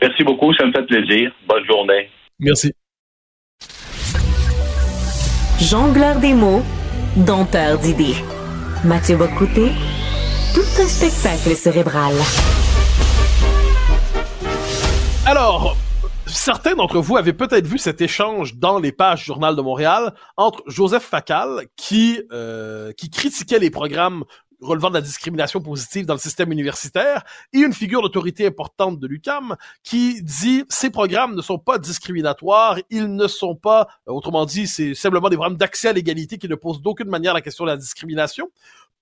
[0.02, 1.32] Merci beaucoup, ça me fait plaisir.
[1.46, 2.10] Bonne journée.
[2.40, 2.72] Merci.
[5.60, 6.62] Jongleur des mots,
[7.16, 8.16] dompteur d'idées.
[8.84, 9.93] Mathieu Bocouté, tout
[10.80, 12.14] un spectacle cérébral.
[15.24, 15.76] Alors,
[16.26, 20.64] certains d'entre vous avaient peut-être vu cet échange dans les pages Journal de Montréal entre
[20.66, 24.24] Joseph Facal, qui, euh, qui critiquait les programmes
[24.60, 29.06] relevant de la discrimination positive dans le système universitaire, et une figure d'autorité importante de
[29.06, 34.44] l'UCAM qui dit ces programmes ne sont pas discriminatoires, ils ne sont pas, euh, autrement
[34.44, 37.64] dit, c'est simplement des programmes d'accès à l'égalité qui ne posent d'aucune manière la question
[37.64, 38.50] de la discrimination.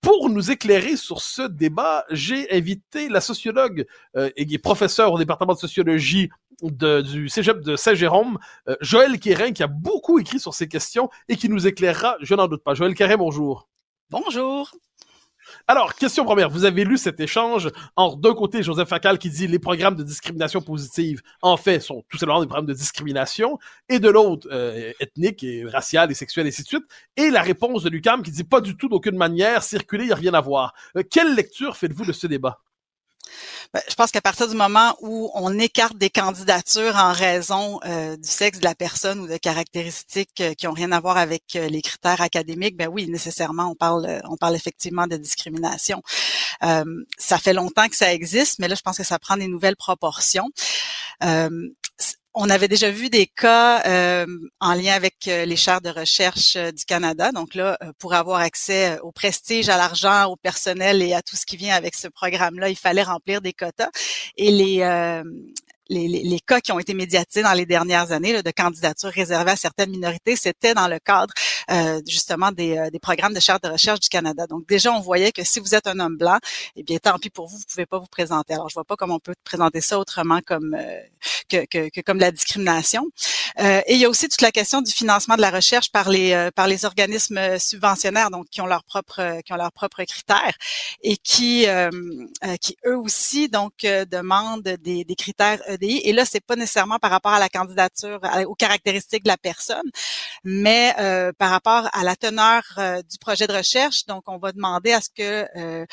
[0.03, 3.87] Pour nous éclairer sur ce débat, j'ai invité la sociologue
[4.17, 6.29] euh, et professeur au département de sociologie
[6.61, 8.39] de, du Cégep de Saint-Jérôme,
[8.69, 12.35] euh, Joël Quérin, qui a beaucoup écrit sur ces questions et qui nous éclairera, je
[12.35, 12.75] n'en doute pas.
[12.75, 13.69] Joël Quérin, bonjour.
[14.11, 14.73] Bonjour.
[15.73, 16.51] Alors, question première.
[16.51, 20.03] Vous avez lu cet échange entre d'un côté Joseph Facal qui dit les programmes de
[20.03, 23.59] discrimination positive, en fait, sont tout simplement des programmes de discrimination,
[23.89, 26.85] et de l'autre, euh, ethnique et raciale et sexuelle et ainsi de suite,
[27.17, 30.13] et la réponse de Lucam qui dit pas du tout d'aucune manière, circuler, il n'y
[30.13, 30.75] a rien à voir.
[30.99, 32.61] Euh, quelle lecture faites-vous de ce débat?
[33.73, 38.17] Ben, je pense qu'à partir du moment où on écarte des candidatures en raison euh,
[38.17, 41.57] du sexe de la personne ou de caractéristiques euh, qui ont rien à voir avec
[41.57, 46.03] euh, les critères académiques, ben oui, nécessairement, on parle, on parle effectivement de discrimination.
[46.61, 49.77] ça fait longtemps que ça existe, mais là, je pense que ça prend des nouvelles
[49.77, 50.51] proportions
[52.35, 54.27] on avait déjà vu des cas euh,
[54.61, 57.31] en lien avec euh, les chaires de recherche euh, du Canada.
[57.33, 61.45] Donc là, pour avoir accès au prestige, à l'argent, au personnel et à tout ce
[61.45, 63.91] qui vient avec ce programme-là, il fallait remplir des quotas.
[64.37, 64.83] Et
[65.93, 69.11] les les, les, cas qui ont été médiatisés dans les dernières années là, de candidatures
[69.11, 71.33] réservées à certaines minorités, c'était dans le cadre
[71.71, 74.47] euh, justement des, euh, des, programmes de charte de recherche du Canada.
[74.47, 76.39] Donc déjà, on voyait que si vous êtes un homme blanc,
[76.77, 78.55] eh bien tant pis pour vous, vous pouvez pas vous présenter.
[78.55, 81.01] Alors je vois pas comment on peut présenter ça autrement comme euh,
[81.49, 83.07] que, que, que, comme la discrimination.
[83.59, 86.51] et il y a aussi toute la question du financement de la recherche par les
[86.55, 90.57] par les organismes subventionnaires, donc qui ont leurs propres qui ont leurs propres critères
[91.03, 91.67] et qui
[92.61, 97.33] qui eux aussi donc demandent des, des critères et là, c'est pas nécessairement par rapport
[97.33, 99.91] à la candidature, aux caractéristiques de la personne,
[100.45, 104.07] mais euh, par rapport à la teneur euh, du projet de recherche.
[104.07, 105.87] Donc, on va demander à ce que euh,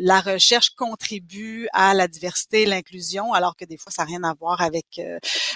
[0.00, 4.34] la recherche contribue à la diversité, l'inclusion, alors que des fois, ça n'a rien à
[4.34, 5.00] voir avec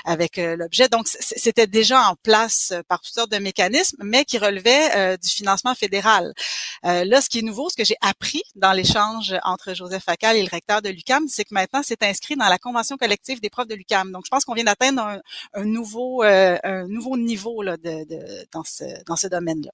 [0.05, 0.89] avec l'objet.
[0.89, 5.75] Donc, c'était déjà en place par toutes sortes de mécanismes, mais qui relevaient du financement
[5.75, 6.33] fédéral.
[6.83, 10.43] là, ce qui est nouveau, ce que j'ai appris dans l'échange entre Joseph Facal et
[10.43, 13.69] le recteur de l'UCAM, c'est que maintenant, c'est inscrit dans la convention collective des profs
[13.69, 14.11] de l'UCAM.
[14.13, 15.21] Donc, je pense qu'on vient d'atteindre
[15.53, 17.77] un, nouveau, euh, un nouveau niveau là,
[18.53, 19.71] dans ce, dans ce domaine-là.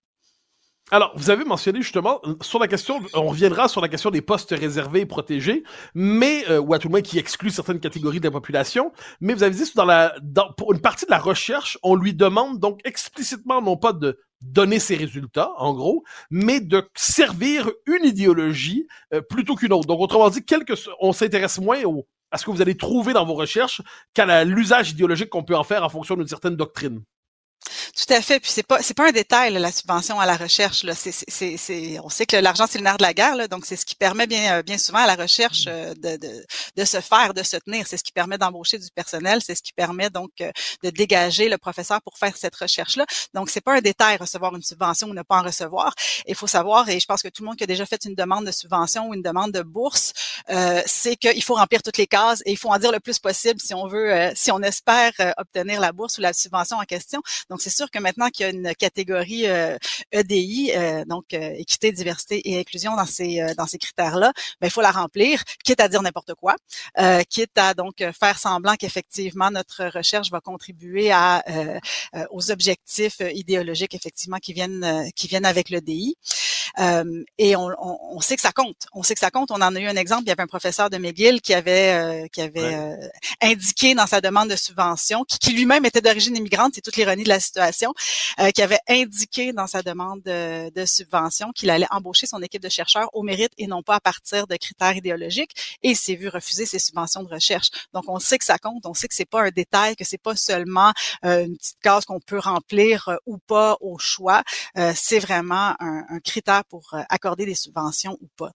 [0.90, 4.54] Alors, vous avez mentionné justement sur la question, on reviendra sur la question des postes
[4.58, 5.62] réservés et protégés,
[5.94, 8.90] mais euh, ou à tout le moins qui excluent certaines catégories de la population.
[9.20, 10.14] Mais vous avez dit dans la,
[10.56, 14.78] pour une partie de la recherche, on lui demande donc explicitement non pas de donner
[14.78, 19.86] ses résultats, en gros, mais de servir une idéologie euh, plutôt qu'une autre.
[19.86, 23.24] Donc, autrement dit, quelque, on s'intéresse moins au, à ce que vous allez trouver dans
[23.24, 23.82] vos recherches
[24.14, 27.02] qu'à l'usage idéologique qu'on peut en faire en fonction d'une certaine doctrine.
[27.96, 28.40] Tout à fait.
[28.40, 30.84] Puis c'est pas c'est pas un détail la subvention à la recherche.
[30.84, 30.94] Là.
[30.94, 33.66] C'est, c'est, c'est, on sait que l'argent c'est le nerf de la guerre, là, donc
[33.66, 35.68] c'est ce qui permet bien bien souvent à la recherche mm.
[35.68, 37.86] euh, de, de, de se faire, de se tenir.
[37.86, 39.40] C'est ce qui permet d'embaucher du personnel.
[39.44, 40.50] C'est ce qui permet donc euh,
[40.82, 43.06] de dégager le professeur pour faire cette recherche là.
[43.34, 45.94] Donc c'est pas un détail recevoir une subvention ou ne pas en recevoir.
[46.26, 48.14] Il faut savoir et je pense que tout le monde qui a déjà fait une
[48.14, 50.12] demande de subvention ou une demande de bourse,
[50.50, 53.18] euh, c'est qu'il faut remplir toutes les cases et il faut en dire le plus
[53.18, 56.84] possible si on veut, euh, si on espère obtenir la bourse ou la subvention en
[56.84, 57.22] question.
[57.50, 59.44] Donc c'est sûr que maintenant qu'il y a une catégorie
[60.12, 64.32] EDI, euh, e euh, donc euh, équité, diversité et inclusion dans ces dans ces critères-là,
[64.60, 66.56] ben il faut la remplir, quitte à dire n'importe quoi,
[67.28, 71.12] quitte à donc faire semblant qu'effectivement notre recherche va contribuer
[72.30, 76.16] aux objectifs idéologiques effectivement qui viennent qui viennent avec l'EDI.
[76.78, 78.86] Euh, et on, on, on, sait que ça compte.
[78.92, 79.50] On sait que ça compte.
[79.50, 80.22] On en a eu un exemple.
[80.24, 82.96] Il y avait un professeur de McGill qui avait euh, qui avait euh,
[83.40, 87.24] indiqué dans sa demande de subvention, qui, qui lui-même était d'origine immigrante, c'est toute l'ironie
[87.24, 87.92] de la situation,
[88.54, 92.68] qui avait indiqué dans sa demande de, de subvention qu'il allait embaucher son équipe de
[92.68, 95.78] chercheurs au mérite et non pas à partir de critères idéologiques.
[95.82, 97.68] Et s'est vu refuser ses subventions de recherche.
[97.92, 98.86] Donc on sait que ça compte.
[98.86, 102.20] On sait que c'est pas un détail, que c'est pas seulement une petite case qu'on
[102.20, 104.42] peut remplir ou pas au choix.
[104.94, 108.52] c'est vraiment un, un critère pour euh, accorder des subventions ou pas.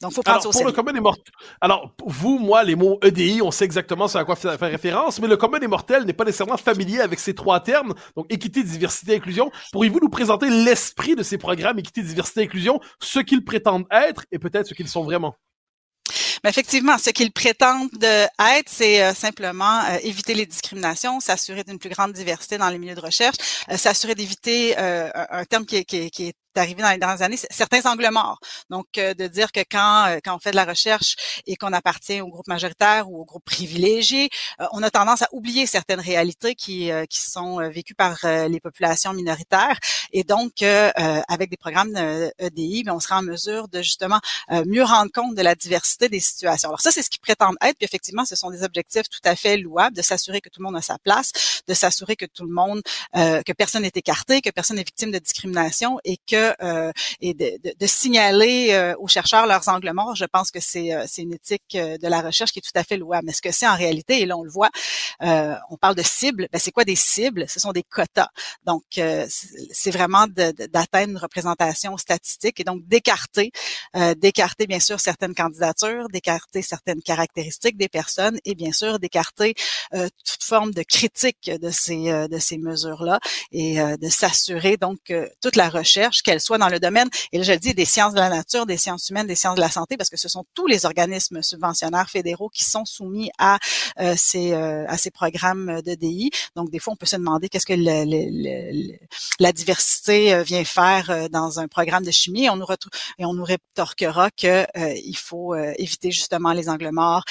[0.00, 1.34] Donc, faut prendre Alors, pour le commun des mortels.
[1.60, 5.36] Alors, vous, moi, les mots EDI, on sait exactement à quoi faire référence, mais le
[5.36, 7.92] commun des mortels n'est pas nécessairement familier avec ces trois termes.
[8.16, 9.50] Donc, équité, diversité, inclusion.
[9.72, 14.38] Pourriez-vous nous présenter l'esprit de ces programmes équité, diversité, inclusion, ce qu'ils prétendent être et
[14.38, 15.34] peut-être ce qu'ils sont vraiment?
[16.42, 21.78] Mais effectivement, ce qu'ils prétendent être, c'est euh, simplement euh, éviter les discriminations, s'assurer d'une
[21.78, 23.36] plus grande diversité dans les milieux de recherche,
[23.70, 27.88] euh, s'assurer d'éviter un terme qui, qui, qui est arrivé dans les dernières années, certains
[27.90, 28.38] angles morts.
[28.70, 31.72] Donc, euh, de dire que quand, euh, quand on fait de la recherche et qu'on
[31.72, 34.28] appartient au groupe majoritaire ou au groupe privilégié,
[34.60, 39.12] euh, on a tendance à oublier certaines réalités qui, qui sont vécues par les populations
[39.12, 39.78] minoritaires.
[40.12, 41.96] Et donc, avec des programmes
[42.38, 44.20] EDI, e ben, on sera en mesure de justement
[44.66, 46.68] mieux rendre compte de la diversité des situations.
[46.68, 47.76] Alors ça, c'est ce qu'ils prétendent être.
[47.76, 50.64] Puis effectivement, ce sont des objectifs tout à fait louables de s'assurer que tout le
[50.64, 51.32] monde a sa place,
[51.66, 52.82] de s'assurer que tout le monde,
[53.14, 57.58] que personne n'est écarté, que personne n'est victime de discrimination et que euh, et de,
[57.78, 61.76] de, signaler euh, aux chercheurs leurs angles morts, je pense que c'est euh, une éthique
[61.76, 63.26] de la recherche qui est tout à fait louable.
[63.26, 64.70] Mais ce que c'est en réalité, et là on le voit,
[65.20, 66.48] on parle de cibles.
[66.52, 67.46] Ben, c'est quoi des cibles?
[67.48, 68.28] Ce sont des quotas.
[68.64, 73.50] Donc c'est vraiment d'atteindre une représentation statistique et donc d'écarter,
[74.16, 79.54] d'écarter bien sûr certaines candidatures, d'écarter certaines caractéristiques des personnes et bien sûr d'écarter
[79.92, 83.20] toute forme de critique de ces de ces mesures là
[83.52, 87.44] et de s'assurer donc que toute la recherche qu'elle soit dans le domaine, et là
[87.44, 89.70] je le dis, des sciences de la nature, des sciences humaines, des sciences de la
[89.70, 93.58] santé, parce que ce sont tous les organismes subventionnaires fédéraux qui sont soumis à
[93.98, 96.30] euh, ces euh, à ces programmes de DI.
[96.54, 97.74] Donc des fois, on peut se demander qu'est-ce que
[99.40, 102.44] la diversité euh, vient faire dans un programme de chimie.
[102.44, 102.66] Et on nous
[103.18, 107.24] et on nous rétorquera que il faut éviter justement les angles morts,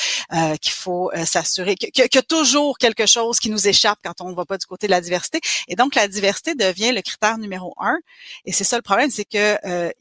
[0.61, 4.35] qu'il faut s'assurer qu'il y a toujours quelque chose qui nous échappe quand on ne
[4.35, 5.39] va pas du côté de la diversité.
[5.67, 7.97] Et donc la diversité devient le critère numéro un.
[8.45, 9.91] Et c'est ça le problème, c'est que euh,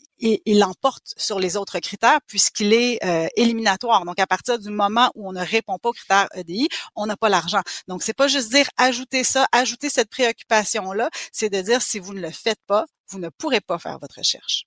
[0.47, 4.05] l'emporte sur les autres critères puisqu'il est euh, éliminatoire.
[4.07, 7.17] Donc, à partir du moment où on ne répond pas aux critères EDI, on n'a
[7.17, 7.61] pas l'argent.
[7.87, 12.15] Donc, c'est pas juste dire ajouter ça, ajouter cette préoccupation-là, c'est de dire si vous
[12.15, 14.65] ne le faites pas, vous ne pourrez pas faire votre recherche.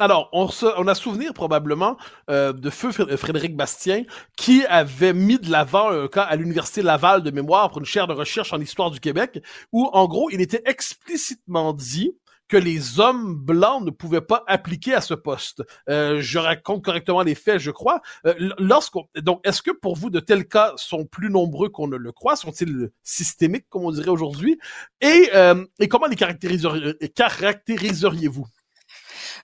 [0.00, 1.96] Alors, on, on, a souvenir probablement
[2.30, 4.04] euh, de feu Frédéric Bastien
[4.36, 8.06] qui avait mis de l'avant un cas à l'université Laval de mémoire pour une chaire
[8.06, 12.16] de recherche en histoire du Québec où, en gros, il était explicitement dit
[12.48, 15.62] que les hommes blancs ne pouvaient pas appliquer à ce poste.
[15.88, 18.00] Euh, je raconte correctement les faits, je crois.
[18.26, 21.96] Euh, lorsqu'on, donc, est-ce que pour vous de tels cas sont plus nombreux qu'on ne
[21.96, 22.36] le croit?
[22.36, 24.58] Sont-ils systémiques, comme on dirait aujourd'hui?
[25.00, 28.46] Et, euh, et comment les caractériseriez-vous?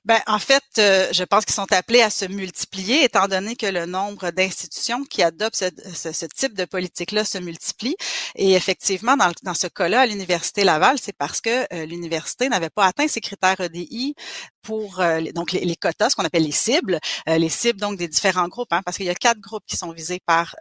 [0.04, 3.66] Ben, en fait, euh, je pense qu'ils sont appelés à se multiplier, étant donné que
[3.66, 7.96] le nombre d'institutions qui adoptent ce, ce, type de politique-là se multiplie.
[8.34, 12.70] Et effectivement, dans, dans ce cas-là, à l'Université Laval, c'est parce que euh, l'université n'avait
[12.70, 14.14] pas atteint ses critères EDI
[14.62, 18.48] pour euh, donc les, quotas, ce qu'on appelle les cibles, les cibles donc des différents
[18.48, 20.56] groupes, hein, parce qu'il y a quatre groupes qui sont visés par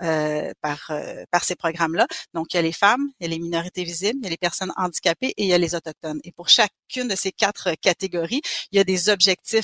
[0.62, 0.92] par
[1.32, 2.06] par ces programmes-là.
[2.34, 4.30] Donc il y a les femmes, il y a les minorités visibles, il y a
[4.30, 6.20] les personnes handicapées et il y a les autochtones.
[6.26, 8.42] Et pour chacune de ces quatre catégories,
[8.72, 9.23] il y a des objectifs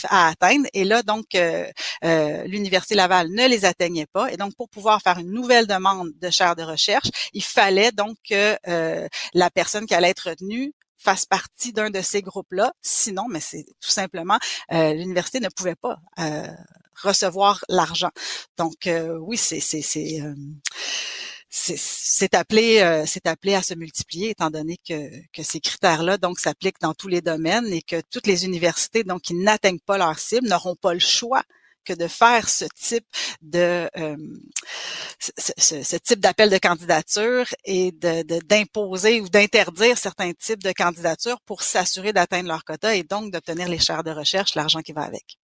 [0.10, 0.68] à atteindre.
[0.74, 1.66] Et là, donc, euh,
[2.04, 4.32] euh, l'Université Laval ne les atteignait pas.
[4.32, 8.18] Et donc, pour pouvoir faire une nouvelle demande de chaire de recherche, il fallait donc
[8.28, 12.74] que euh, la personne qui allait être retenue fasse partie d'un de ces groupes-là.
[12.82, 14.38] Sinon, mais c'est tout simplement,
[14.70, 15.98] l'université ne pouvait pas
[17.02, 18.10] recevoir l'argent.
[18.58, 18.90] Donc,
[19.22, 19.62] oui, c'est
[21.50, 26.94] c'est appelé euh, appelé à se multiplier étant donné que, ces critères-là donc s'appliquent dans
[26.94, 30.76] tous les domaines et que toutes les universités donc qui n'atteignent pas leur cible n'auront
[30.76, 31.44] pas le choix
[31.86, 33.06] que de faire ce type
[33.42, 34.18] de euh,
[35.20, 41.64] ce, type d'appel de candidature et de d'imposer ou d'interdire certains types de candidatures pour
[41.64, 45.40] s'assurer d'atteindre leur quota et donc d'obtenir les chaires de recherche, l'argent qui va avec.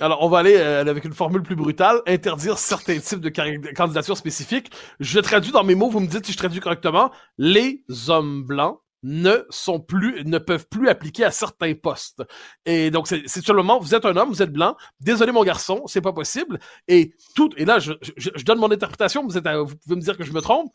[0.00, 3.28] Alors, on va aller euh, avec une formule plus brutale, interdire certains types de
[3.72, 4.70] candidatures spécifiques.
[5.00, 7.10] Je traduis dans mes mots, vous me dites si je traduis correctement.
[7.36, 12.22] Les hommes blancs ne sont plus, ne peuvent plus appliquer à certains postes.
[12.64, 16.00] Et donc, c'est seulement, vous êtes un homme, vous êtes blanc, désolé mon garçon, c'est
[16.00, 16.58] pas possible.
[16.88, 20.16] Et tout, et là, je, je, donne mon interprétation, vous, êtes, vous pouvez me dire
[20.16, 20.72] que je me trompe.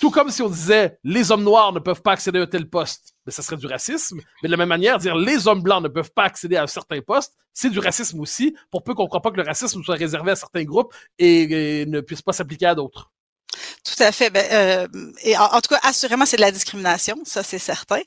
[0.00, 2.68] Tout comme si on disait les hommes noirs ne peuvent pas accéder à un tel
[2.68, 4.20] poste, mais ça serait du racisme.
[4.42, 6.66] Mais de la même manière, dire les hommes blancs ne peuvent pas accéder à un
[6.66, 9.82] certain poste, c'est du racisme aussi, pour peu qu'on ne croit pas que le racisme
[9.82, 13.12] soit réservé à certains groupes et, ne puisse pas s'appliquer à d'autres.
[13.84, 14.30] Tout à fait.
[14.30, 18.00] Ben, euh, et en, tout cas, assurément, c'est de la discrimination, ça c'est certain.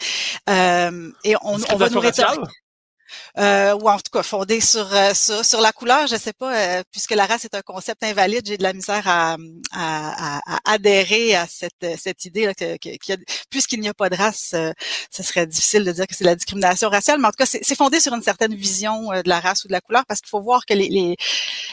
[0.50, 2.02] Euh, et on, on va nous
[3.38, 6.56] Euh, ou en tout cas fondé sur, euh, sur, sur la couleur, je sais pas,
[6.56, 9.38] euh, puisque la race est un concept invalide, j'ai de la misère à,
[9.72, 13.14] à, à, adhérer à cette, cette idée là que, que,
[13.50, 14.56] puisqu'il n'y a pas de race,
[15.12, 17.76] ce serait difficile de dire que c'est la discrimination raciale, mais en tout cas c'est
[17.76, 20.42] fondé sur une certaine vision de la race ou de la couleur, parce qu'il faut
[20.42, 21.16] voir que les, les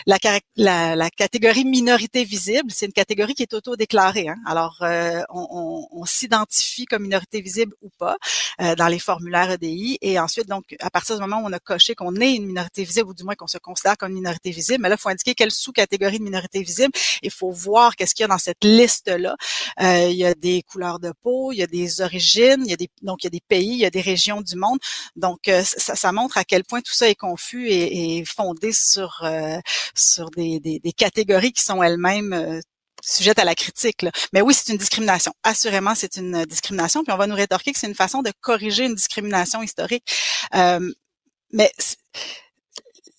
[0.06, 0.18] la,
[0.56, 4.28] la, la, catégorie minorité visible, c'est une catégorie qui est auto-déclarée.
[4.28, 4.36] Hein.
[4.46, 8.16] Alors on, on, on s'identifie comme minorité visible ou pas
[8.58, 12.34] dans les formulaires EDI, et ensuite donc à partir du on a coché qu'on est
[12.34, 14.96] une minorité visible ou du moins qu'on se considère comme une minorité visible, mais là,
[14.98, 16.92] il faut indiquer quelle sous-catégorie de minorité visible.
[17.22, 19.36] Il faut voir qu'est-ce qu'il y a dans cette liste-là.
[19.80, 22.72] Euh, il y a des couleurs de peau, il y a des origines, il y
[22.72, 24.78] a des donc il y a des pays, il y a des régions du monde.
[25.16, 29.58] Donc euh, ça, montre à quel point tout ça est confus et, fondé sur euh,
[29.94, 32.60] sur des, catégories qui sont elles-mêmes
[33.02, 34.06] sujettes à la critique.
[34.32, 35.32] Mais oui, c'est une discrimination.
[35.42, 37.04] Assurément, c'est une discrimination.
[37.04, 40.04] Puis on va nous rétorquer que c'est une façon de corriger une discrimination historique.
[41.54, 41.72] Mais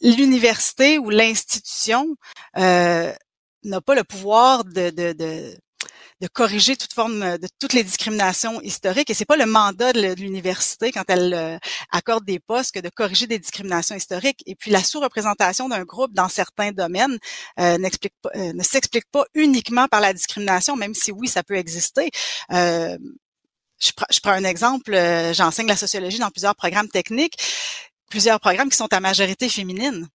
[0.02, 2.16] l'université ou l'institution
[2.58, 3.14] euh,
[3.64, 5.58] n'a pas le pouvoir de, de, de,
[6.20, 10.14] de, corriger toute forme de toutes les discriminations historiques et c'est pas le mandat de
[10.16, 11.58] l'université quand elle euh,
[11.92, 14.44] accorde des postes que de corriger des discriminations historiques.
[14.46, 17.18] Et puis la sous-représentation d'un groupe dans certains domaines
[17.60, 17.78] euh,
[18.22, 22.12] pas, ne s'explique pas uniquement par la discrimination même si oui ça peut exister.
[22.52, 24.94] Je, je, prends un exemple,
[25.34, 27.38] j'enseigne la sociologie dans plusieurs programmes techniques
[28.10, 30.08] plusieurs programmes qui sont à majorité féminine.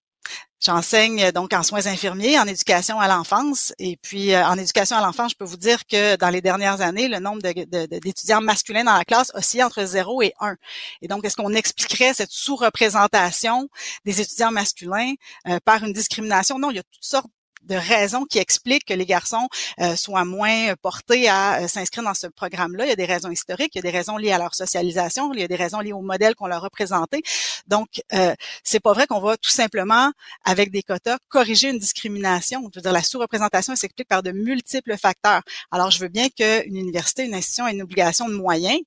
[0.63, 3.73] J'enseigne euh, donc en soins infirmiers, en éducation à l'enfance.
[3.79, 6.81] Et puis, euh, en éducation à l'enfance, je peux vous dire que dans les dernières
[6.81, 10.55] années, le nombre d'étudiants masculins dans la classe oscille entre 0 et 1.
[11.01, 13.69] Et donc, est-ce qu'on expliquerait cette sous-représentation
[14.05, 15.13] des étudiants masculins
[15.47, 16.59] euh, par une discrimination?
[16.59, 17.31] Non, il y a toutes sortes
[17.63, 19.47] de raisons qui expliquent que les garçons
[19.79, 22.85] euh, soient moins portés à euh, s'inscrire dans ce programme-là.
[22.85, 25.33] Il y a des raisons historiques, il y a des raisons liées à leur socialisation,
[25.33, 27.21] il y a des raisons liées au modèle qu'on leur a présenté.
[27.67, 28.33] Donc, euh,
[28.63, 30.11] c'est pas vrai qu'on va tout simplement,
[30.43, 32.61] avec des quotas, corriger une discrimination.
[32.73, 35.41] Je veux dire, la sous-représentation s'explique par de multiples facteurs.
[35.71, 38.79] Alors, je veux bien qu'une université, une institution ait une obligation de moyens.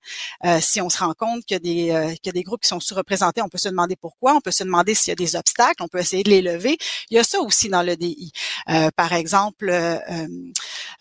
[0.44, 3.42] Euh, si on se rend compte qu'il y, y a des groupes qui sont sous-représentés,
[3.42, 5.88] on peut se demander pourquoi, on peut se demander s'il y a des obstacles, on
[5.88, 6.76] peut essayer de les lever.
[7.10, 8.32] Il y a ça aussi dans le DI.
[8.70, 9.98] Euh, par exemple, euh,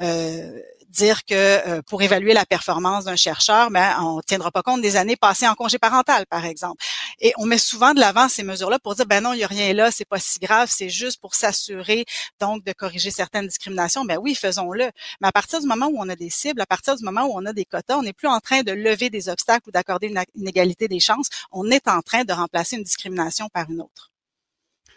[0.02, 0.60] euh,
[0.90, 5.16] dire que pour évaluer la performance d'un chercheur, ben, on tiendra pas compte des années
[5.16, 6.84] passées en congé parental, par exemple.
[7.20, 9.48] Et on met souvent de l'avant ces mesures-là pour dire, ben non, il y a
[9.48, 12.06] rien là, c'est pas si grave, c'est juste pour s'assurer
[12.40, 14.06] donc de corriger certaines discriminations.
[14.06, 14.92] Ben oui, faisons-le.
[15.20, 17.32] Mais à partir du moment où on a des cibles, à partir du moment où
[17.34, 20.14] on a des quotas, on n'est plus en train de lever des obstacles ou d'accorder
[20.36, 21.28] une égalité des chances.
[21.52, 24.13] On est en train de remplacer une discrimination par une autre.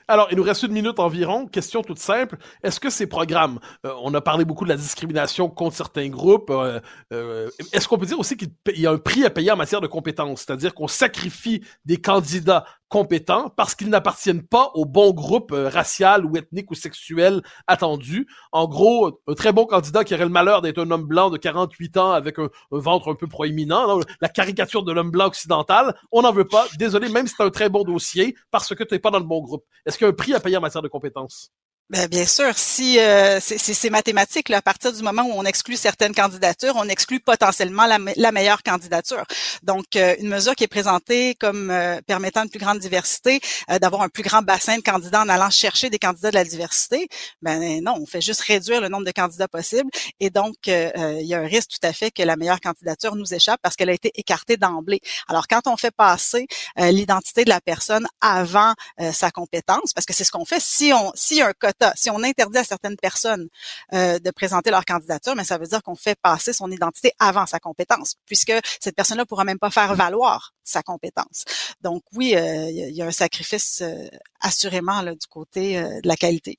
[0.09, 1.46] Alors, il nous reste une minute environ.
[1.46, 2.36] Question toute simple.
[2.62, 6.50] Est-ce que ces programmes, euh, on a parlé beaucoup de la discrimination contre certains groupes,
[6.50, 6.80] euh,
[7.12, 9.80] euh, est-ce qu'on peut dire aussi qu'il y a un prix à payer en matière
[9.80, 10.44] de compétences?
[10.46, 16.24] C'est-à-dire qu'on sacrifie des candidats compétents parce qu'ils n'appartiennent pas au bon groupe euh, racial
[16.24, 18.26] ou ethnique ou sexuel attendu.
[18.53, 21.37] En gros, un très bon candidat qui aurait le malheur d'être un homme blanc de
[21.37, 26.22] 48 ans avec un, ventre un peu proéminent, la caricature de l'homme blanc occidental, on
[26.22, 26.66] n'en veut pas.
[26.78, 29.24] Désolé, même si c'est un très bon dossier, parce que tu n'es pas dans le
[29.24, 29.64] bon groupe.
[29.84, 31.53] Est-ce qu'il y a un prix à payer en matière de compétences?
[31.89, 35.76] Ben, bien sûr, si euh, c'est mathématique, là, à partir du moment où on exclut
[35.76, 39.24] certaines candidatures, on exclut potentiellement la, la meilleure candidature.
[39.62, 43.78] Donc, euh, une mesure qui est présentée comme euh, permettant une plus grande diversité, euh,
[43.78, 47.07] d'avoir un plus grand bassin de candidats en allant chercher des candidats de la diversité,
[47.41, 49.89] ben non, on fait juste réduire le nombre de candidats possibles.
[50.18, 53.32] Et donc, il y a un risque tout à fait que la meilleure candidature nous
[53.32, 55.01] échappe parce qu'elle a été écartée d'emblée.
[55.28, 58.74] Alors, quand on fait passer l'identité de la personne avant
[59.12, 62.22] sa compétence, parce que c'est ce qu'on fait, si on si un code si on
[62.22, 63.49] interdit à certaines personnes
[63.93, 67.47] euh, de présenter leur candidature, mais ça veut dire qu'on fait passer son identité avant
[67.47, 71.45] sa compétence, puisque cette personne-là pourra même pas faire valoir sa compétence.
[71.81, 74.09] Donc oui, euh, il y a un sacrifice euh,
[74.41, 76.57] assurément là, du côté de la qualité.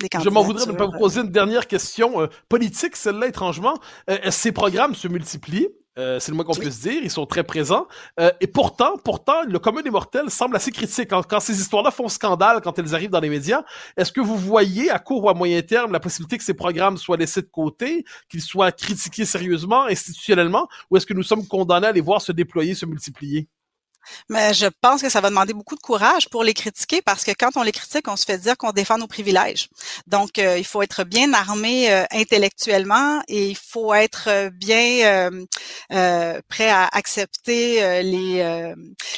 [0.00, 3.78] Je m'en voudrais de pas vous poser une dernière question politique, celle-là étrangement.
[4.30, 5.68] ces programmes se multiplient.
[5.98, 7.00] Euh, c'est le moins qu'on puisse dire.
[7.02, 7.86] Ils sont très présents.
[8.20, 11.10] Euh, et pourtant, pourtant, le commun des mortels semble assez critique.
[11.10, 13.64] Quand, quand ces histoires-là font scandale, quand elles arrivent dans les médias,
[13.96, 16.96] est-ce que vous voyez à court ou à moyen terme la possibilité que ces programmes
[16.96, 21.88] soient laissés de côté, qu'ils soient critiqués sérieusement, institutionnellement, ou est-ce que nous sommes condamnés
[21.88, 23.48] à les voir se déployer, se multiplier?
[24.28, 27.32] Mais je pense que ça va demander beaucoup de courage pour les critiquer parce que
[27.32, 29.68] quand on les critique, on se fait dire qu'on défend nos privilèges.
[30.06, 34.88] Donc, euh, il faut être bien armé euh, intellectuellement et il faut être euh, bien
[36.48, 38.74] prêt à accepter les,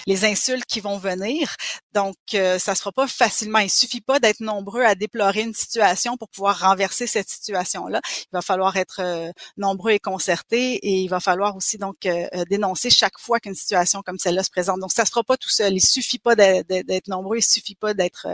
[0.07, 1.55] les insultes qui vont venir.
[1.95, 3.59] Donc, ça se fera pas facilement.
[3.59, 8.01] Il suffit pas d'être nombreux à déplorer une situation pour pouvoir renverser cette situation-là.
[8.20, 12.09] Il va falloir être nombreux et concertés et il va falloir aussi donc
[12.49, 15.51] dénoncer chaque fois qu'une situation comme celle-là se présente Donc, ça se fera pas tout
[15.51, 15.74] seul.
[15.74, 18.26] Il suffit pas d'être nombreux, il suffit pas d'être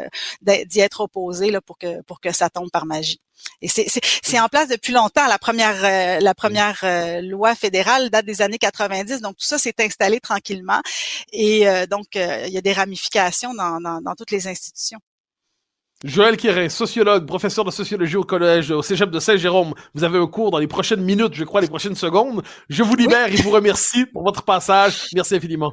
[0.42, 3.20] d'y être opposé là, pour que pour que ça tombe par magie.
[3.62, 5.26] Et c'est en place depuis longtemps.
[5.26, 9.20] La première, euh, la première euh, loi fédérale date des années 90.
[9.20, 10.80] Donc, tout ça s'est installé tranquillement.
[11.32, 14.98] Et euh, donc, il y a des ramifications dans, dans, dans toutes les institutions.
[16.04, 19.72] Joël Quérin, sociologue, professeur de sociologie au collège, au cégep de Saint-Jérôme.
[19.94, 22.42] Vous avez un cours dans les prochaines minutes, je crois, les prochaines secondes.
[22.68, 25.06] Je vous libère et vous remercie pour votre passage.
[25.14, 25.72] Merci infiniment.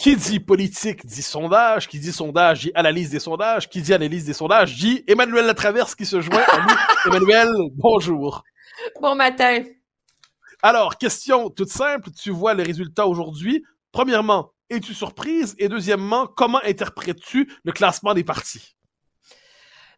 [0.00, 4.24] Qui dit politique dit sondage, qui dit sondage dit analyse des sondages, qui dit analyse
[4.24, 6.74] des sondages dit Emmanuel Latraverse qui se joint à nous.
[7.12, 8.42] Emmanuel, bonjour.
[9.02, 9.62] Bon matin.
[10.62, 12.08] Alors, question toute simple.
[12.12, 13.62] Tu vois les résultats aujourd'hui.
[13.92, 15.54] Premièrement, es-tu surprise?
[15.58, 18.76] Et deuxièmement, comment interprètes-tu le classement des partis?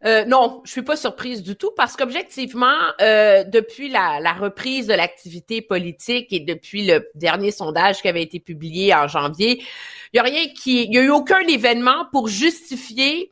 [0.05, 4.95] Euh, non, je suis pas surprise du tout parce qu'objectivement, euh, depuis la, reprise de
[4.95, 9.63] l'activité politique et depuis le dernier sondage qui avait été publié en janvier,
[10.13, 13.31] il y a rien qui, il y a eu aucun événement pour justifier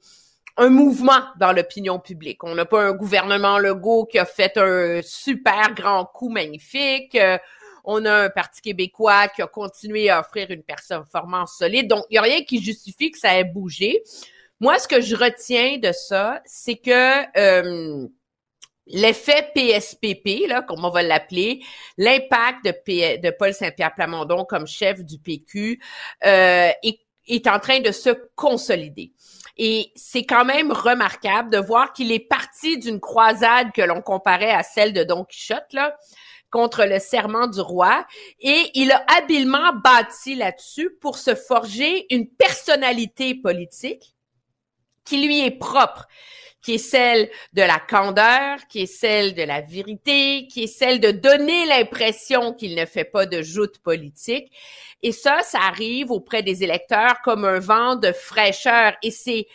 [0.57, 2.45] un mouvement dans l'opinion publique.
[2.45, 7.17] On n'a pas un gouvernement Legault qui a fait un super grand coup magnifique.
[7.17, 7.39] Euh,
[7.83, 11.89] on a un Parti québécois qui a continué à offrir une performance solide.
[11.89, 14.03] Donc, il n'y a rien qui justifie que ça ait bougé.
[14.61, 18.07] Moi, ce que je retiens de ça, c'est que euh,
[18.87, 21.63] l'effet PSPP, là, comme on va l'appeler,
[21.97, 25.81] l'impact de, Paul Saint-Pierre Plamondon comme chef du PQ
[26.27, 29.15] euh, est, est en train de se consolider.
[29.57, 34.53] Et c'est quand même remarquable de voir qu'il est parti d'une croisade que l'on comparait
[34.53, 35.97] à celle de Don Quichotte, là,
[36.51, 38.07] contre le serment du roi.
[38.41, 44.15] Et il a habilement bâti là-dessus pour se forger une personnalité politique
[45.05, 46.07] qui lui est propre
[46.63, 51.01] qui est celle de la candeur, qui est celle de la vérité, qui est celle
[51.01, 54.53] de donner l'impression qu'il ne fait pas de joute politique.
[55.03, 58.93] Et ça, ça arrive auprès des électeurs comme un vent de fraîcheur.
[59.03, 59.47] Et c'est,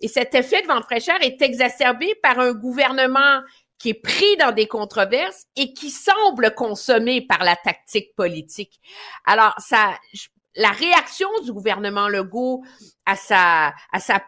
[0.00, 3.40] et cet effet de vent de fraîcheur est exacerbé par un gouvernement
[3.78, 8.80] qui est pris dans des controverses et qui semble consommé par la tactique politique.
[9.24, 9.98] Alors, ça,
[10.56, 12.62] la réaction du gouvernement Legault
[13.06, 13.72] à sa,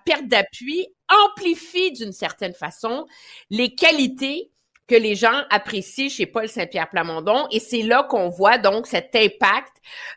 [0.04, 0.86] perte d'appui
[1.26, 3.06] amplifie d'une certaine façon
[3.50, 4.50] les qualités
[4.86, 9.14] que les gens apprécient chez Paul Saint-Pierre Plamondon et c'est là qu'on voit donc cet
[9.14, 9.76] impact,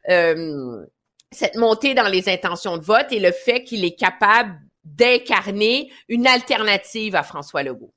[0.09, 0.85] euh,
[1.31, 6.27] cette montée dans les intentions de vote et le fait qu'il est capable d'incarner une
[6.27, 7.93] alternative à François Legault.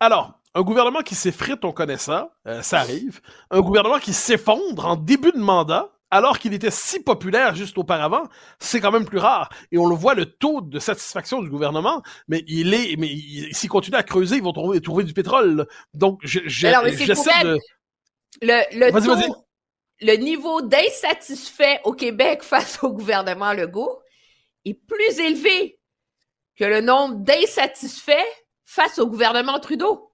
[0.00, 3.20] Alors, un gouvernement qui s'effrite, on connaît ça, euh, ça arrive.
[3.50, 8.22] Un gouvernement qui s'effondre en début de mandat, alors qu'il était si populaire juste auparavant,
[8.58, 9.50] c'est quand même plus rare.
[9.72, 13.08] Et on le voit, le taux de satisfaction du gouvernement, mais il est, mais
[13.52, 15.66] s'ils continuent à creuser, ils vont trouver, trouver du pétrole.
[15.94, 16.72] Donc, je, j'essaie
[17.44, 17.58] de...
[18.40, 19.32] Le, le,
[20.00, 24.00] le niveau d'insatisfait au Québec face au gouvernement Legault
[24.64, 25.80] est plus élevé
[26.56, 28.12] que le nombre d'insatisfaits
[28.64, 30.07] face au gouvernement Trudeau.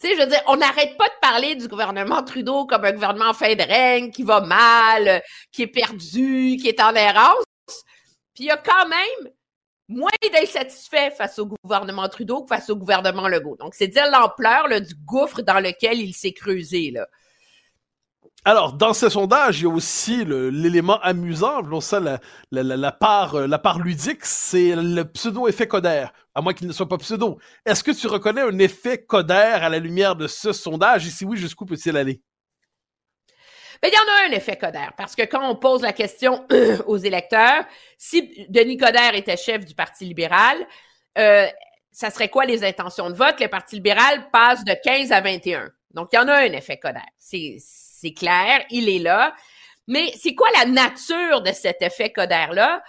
[0.00, 2.92] Tu sais, je veux dire, on n'arrête pas de parler du gouvernement Trudeau comme un
[2.92, 5.22] gouvernement en fin de règne, qui va mal,
[5.52, 7.44] qui est perdu, qui est en errance.
[8.34, 9.32] Puis il y a quand même
[9.88, 13.56] moins d'insatisfaits face au gouvernement Trudeau que face au gouvernement Legault.
[13.56, 16.90] Donc, c'est dire l'ampleur du gouffre dans lequel il s'est creusé.
[16.90, 17.06] Là.
[18.44, 22.18] Alors, dans ce sondage, il y a aussi l'élément amusant, euh,
[22.52, 27.38] la part ludique, c'est le pseudo-effet Coder, à moins qu'il ne soit pas pseudo.
[27.64, 31.08] Est-ce que tu reconnais un effet Coder à la lumière de ce sondage?
[31.08, 32.22] Et si oui, jusqu'où peut-il aller?
[33.82, 36.46] Ben, il y en a un effet Coder, parce que quand on pose la question
[36.86, 37.64] aux électeurs,
[37.98, 40.56] si Denis Coder était chef du Parti libéral,
[41.18, 41.46] euh,
[41.90, 43.40] ça serait quoi les intentions de vote?
[43.40, 45.70] Le Parti libéral passe de 15 à 21.
[45.92, 47.00] Donc, il y en a un effet Coder.
[48.00, 49.34] C'est clair, il est là.
[49.88, 52.82] Mais c'est quoi la nature de cet effet Coder-là?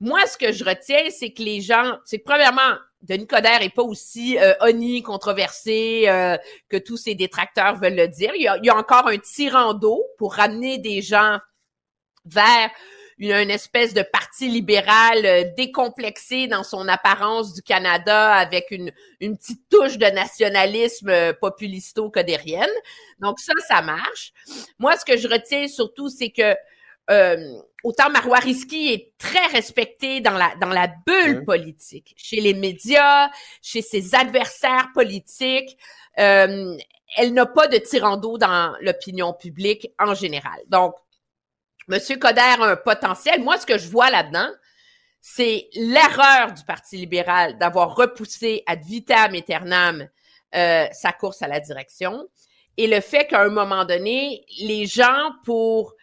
[0.00, 3.82] Moi, ce que je retiens, c'est que les gens, c'est premièrement, Denis Coderre est pas
[3.82, 4.54] aussi euh,
[5.02, 6.36] controversé euh,
[6.68, 8.32] que tous ses détracteurs veulent le dire.
[8.34, 11.38] Il y a, y a encore un tirant d'eau pour ramener des gens
[12.24, 12.70] vers
[13.18, 19.36] une, espèce de parti libéral euh, décomplexé dans son apparence du Canada avec une, une
[19.36, 22.70] petite touche de nationalisme euh, populisto-codérienne.
[23.20, 24.32] Donc ça, ça marche.
[24.78, 26.54] Moi, ce que je retiens surtout, c'est que
[27.10, 32.54] euh, autant Marois Risky est très respecté dans la dans la bulle politique, chez les
[32.54, 33.28] médias,
[33.60, 35.76] chez ses adversaires politiques.
[36.18, 36.76] Euh,
[37.16, 40.60] elle n'a pas de tirando dans l'opinion publique en général.
[40.68, 40.94] Donc,
[41.88, 43.42] Monsieur Coder a un potentiel.
[43.42, 44.48] Moi, ce que je vois là-dedans,
[45.20, 50.08] c'est l'erreur du Parti libéral d'avoir repoussé ad vitam aeternam
[50.54, 52.28] euh, sa course à la direction
[52.76, 55.94] et le fait qu'à un moment donné, les gens, pour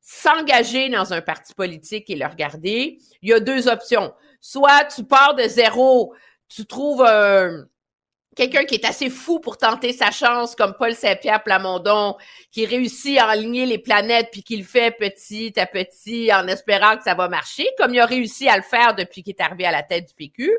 [0.00, 4.12] s'engager dans un parti politique et le regarder, il y a deux options.
[4.40, 6.14] Soit tu pars de zéro,
[6.48, 7.66] tu trouves un
[8.38, 12.16] quelqu'un qui est assez fou pour tenter sa chance, comme Paul Saint-Pierre Plamondon,
[12.52, 16.96] qui réussit à aligner les planètes puis qui le fait petit à petit en espérant
[16.96, 19.66] que ça va marcher, comme il a réussi à le faire depuis qu'il est arrivé
[19.66, 20.56] à la tête du PQ.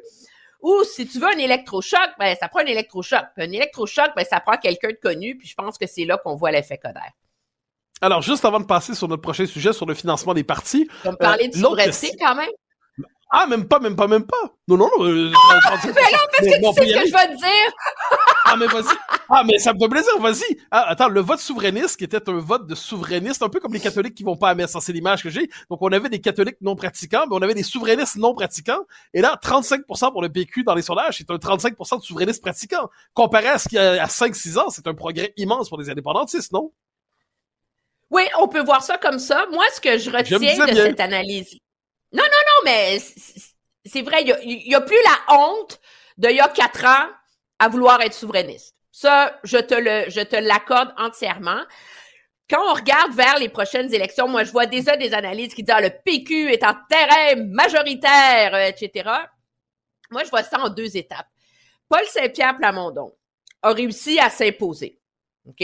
[0.62, 3.24] Ou si tu veux un électrochoc, ben ça prend un électrochoc.
[3.38, 5.38] un électrochoc, ben ça prend quelqu'un de connu.
[5.38, 7.00] Puis je pense que c'est là qu'on voit l'effet Coder.
[8.02, 10.90] Alors, juste avant de passer sur notre prochain sujet, sur le financement des partis.
[11.06, 12.50] On va parler de euh, souveraineté quand même?
[13.32, 14.56] Ah, même pas, même pas, même pas.
[14.68, 15.06] Non, non, non.
[15.06, 17.74] Euh, ah, mais non, parce que tu sais ce que je vais te dire.
[18.46, 18.96] ah, mais vas-y.
[19.30, 20.58] Ah, mais ça me fait plaisir, vas-y.
[20.72, 23.80] Ah, attends, le vote souverainiste, qui était un vote de souverainiste, un peu comme les
[23.80, 25.48] catholiques qui vont pas à messe, c'est l'image que j'ai.
[25.70, 28.82] Donc, on avait des catholiques non pratiquants, mais on avait des souverainistes non pratiquants.
[29.14, 32.90] Et là, 35% pour le PQ dans les sondages, c'est un 35% de souverainistes pratiquants.
[33.14, 35.92] Comparé à ce qu'il y a à 5-6 ans, c'est un progrès immense pour les
[35.92, 36.72] indépendantistes, non?
[38.10, 39.46] Oui, on peut voir ça comme ça.
[39.52, 41.60] Moi, ce que je retiens de cette analyse,
[42.12, 42.98] non, non, non, mais
[43.86, 45.80] c'est vrai, il y, a, plus la honte
[46.18, 47.08] d'il y a quatre ans
[47.60, 48.76] à vouloir être souverainiste.
[48.92, 49.76] Ça, je te
[50.10, 51.62] je te l'accorde entièrement.
[52.50, 55.76] Quand on regarde vers les prochaines élections, moi, je vois déjà des analyses qui disent
[55.76, 59.10] ah, le PQ est en terrain majoritaire, euh, etc.
[60.10, 61.28] Moi, je vois ça en deux étapes.
[61.88, 63.14] Paul Saint-Pierre Plamondon
[63.62, 65.00] a réussi à s'imposer,
[65.48, 65.64] OK?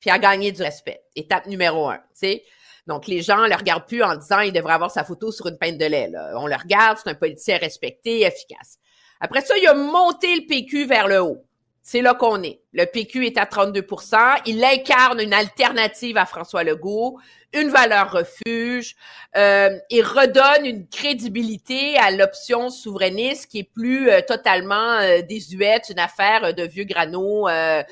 [0.00, 1.02] Puis à gagner du respect.
[1.14, 2.44] Étape numéro un, tu sais.
[2.86, 5.58] Donc, les gens le regardent plus en disant il devrait avoir sa photo sur une
[5.58, 6.10] pinte de lait.
[6.36, 8.78] On le regarde, c'est un politicien respecté, efficace.
[9.20, 11.44] Après ça, il a monté le PQ vers le haut.
[11.86, 12.62] C'est là qu'on est.
[12.72, 17.18] Le PQ est à 32% Il incarne une alternative à François Legault,
[17.52, 18.96] une valeur refuge
[19.36, 25.90] euh, et redonne une crédibilité à l'option souverainiste qui est plus euh, totalement euh, désuète,
[25.90, 27.82] une affaire de vieux grano euh,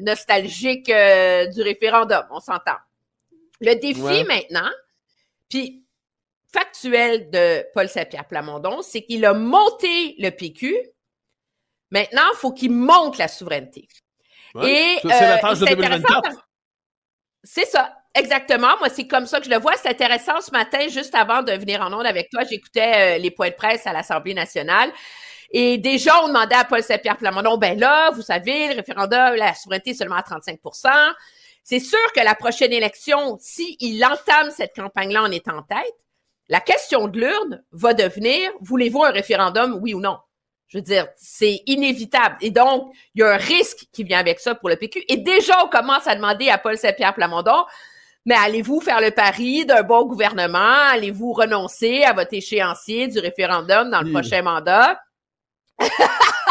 [0.00, 2.24] nostalgique du référendum.
[2.30, 2.78] On s'entend.
[3.62, 4.70] Le défi maintenant,
[5.48, 5.86] puis
[6.52, 10.76] factuel de Paul Saint-Pierre Plamondon, c'est qu'il a monté le PQ.
[11.90, 13.88] Maintenant, il faut qu'il monte la souveraineté.
[14.62, 16.46] Et c'est la tâche de 2024.
[17.44, 17.96] C'est ça.
[18.14, 18.76] Exactement.
[18.78, 19.72] Moi, c'est comme ça que je le vois.
[19.76, 23.30] C'est intéressant ce matin, juste avant de venir en onde avec toi, j'écoutais euh, les
[23.30, 24.92] points de presse à l'Assemblée nationale.
[25.50, 29.54] Et déjà, on demandait à Paul Saint-Pierre Plamondon, ben là, vous savez, le référendum, la
[29.54, 30.58] souveraineté est seulement à 35
[31.64, 35.94] c'est sûr que la prochaine élection, s'il entame cette campagne-là en étant en tête,
[36.48, 40.18] la question de l'urne va devenir, voulez-vous un référendum, oui ou non?
[40.68, 42.36] Je veux dire, c'est inévitable.
[42.40, 45.04] Et donc, il y a un risque qui vient avec ça pour le PQ.
[45.08, 47.64] Et déjà, on commence à demander à Paul Saint-Pierre Plamondon,
[48.24, 50.76] mais allez-vous faire le pari d'un bon gouvernement?
[50.92, 54.98] Allez-vous renoncer à votre échéancier du référendum dans le prochain mandat?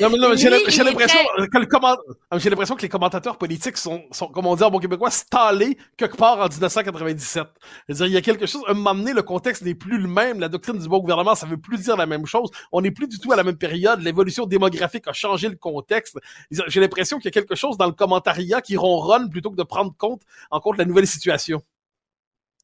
[0.00, 4.54] Non, mais non, j'ai l'impression que l'impression que les commentateurs politiques sont, sont, comme on
[4.54, 7.46] dit en bon québécois, stallés quelque part en 1997.
[7.88, 9.98] Je veux dire, il y a quelque chose, un moment donné, le contexte n'est plus
[9.98, 12.50] le même, la doctrine du bon gouvernement, ça veut plus dire la même chose.
[12.72, 16.18] On n'est plus du tout à la même période, l'évolution démographique a changé le contexte.
[16.50, 19.62] J'ai l'impression qu'il y a quelque chose dans le commentariat qui ronronne plutôt que de
[19.62, 21.62] prendre compte, en compte la nouvelle situation.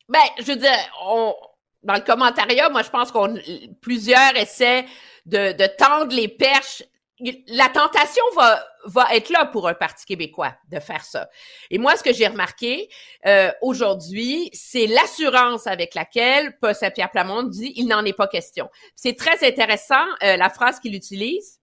[0.08, 0.70] Ben, je veux dire,
[1.06, 1.34] on,
[1.82, 3.36] dans le commentariat, moi, je pense qu'on,
[3.80, 4.86] plusieurs essaient
[5.26, 6.82] de, de tendre les perches
[7.20, 11.28] la tentation va, va être là pour un parti québécois de faire ça.
[11.70, 12.88] Et moi, ce que j'ai remarqué
[13.26, 18.68] euh, aujourd'hui, c'est l'assurance avec laquelle Paul Saint-Pierre Plamond dit il n'en est pas question.
[18.96, 21.60] C'est très intéressant euh, la phrase qu'il utilise.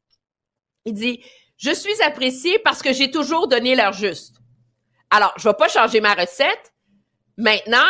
[0.85, 1.21] Il dit
[1.57, 4.37] je suis apprécié parce que j'ai toujours donné l'heure juste.
[5.11, 6.73] Alors, je vais pas changer ma recette.
[7.37, 7.85] Maintenant,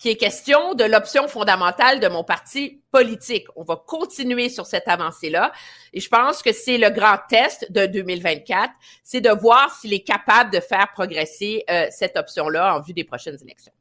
[0.00, 3.46] qui est question de l'option fondamentale de mon parti politique.
[3.54, 5.52] On va continuer sur cette avancée-là.
[5.92, 8.72] Et je pense que c'est le grand test de 2024,
[9.04, 13.04] c'est de voir s'il est capable de faire progresser euh, cette option-là en vue des
[13.04, 13.72] prochaines élections.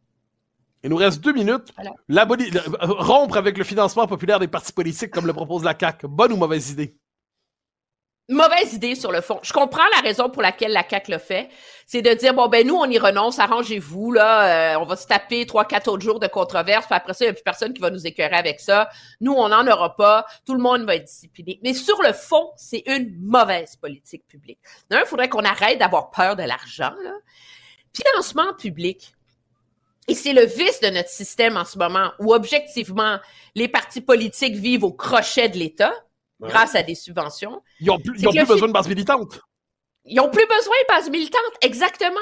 [0.83, 1.73] Il nous reste deux minutes.
[2.09, 2.27] La
[2.81, 6.07] rompre avec le financement populaire des partis politiques comme le propose la CAQ.
[6.09, 6.97] Bonne ou mauvaise idée?
[8.29, 9.39] Mauvaise idée sur le fond.
[9.43, 11.49] Je comprends la raison pour laquelle la CAC le fait,
[11.85, 15.07] c'est de dire bon ben nous on y renonce, arrangez-vous là, euh, on va se
[15.07, 17.73] taper trois quatre autres jours de controverse, puis après ça il n'y a plus personne
[17.73, 18.89] qui va nous écœurer avec ça.
[19.19, 21.59] Nous on n'en aura pas, tout le monde va être discipliné.
[21.63, 24.59] Mais sur le fond, c'est une mauvaise politique publique.
[24.91, 26.93] il faudrait qu'on arrête d'avoir peur de l'argent.
[27.93, 29.13] Financement public.
[30.07, 33.19] Et c'est le vice de notre système en ce moment, où objectivement,
[33.53, 35.93] les partis politiques vivent au crochet de l'État,
[36.39, 37.61] grâce à des subventions.
[37.79, 39.39] Ils n'ont plus, ils ont plus besoin de base militante.
[40.05, 42.17] Ils ont plus besoin de base militante, exactement.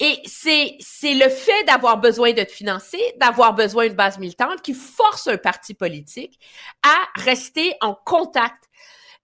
[0.00, 4.60] Et c'est c'est le fait d'avoir besoin de te financer, d'avoir besoin de base militante
[4.62, 6.38] qui force un parti politique
[6.82, 8.64] à rester en contact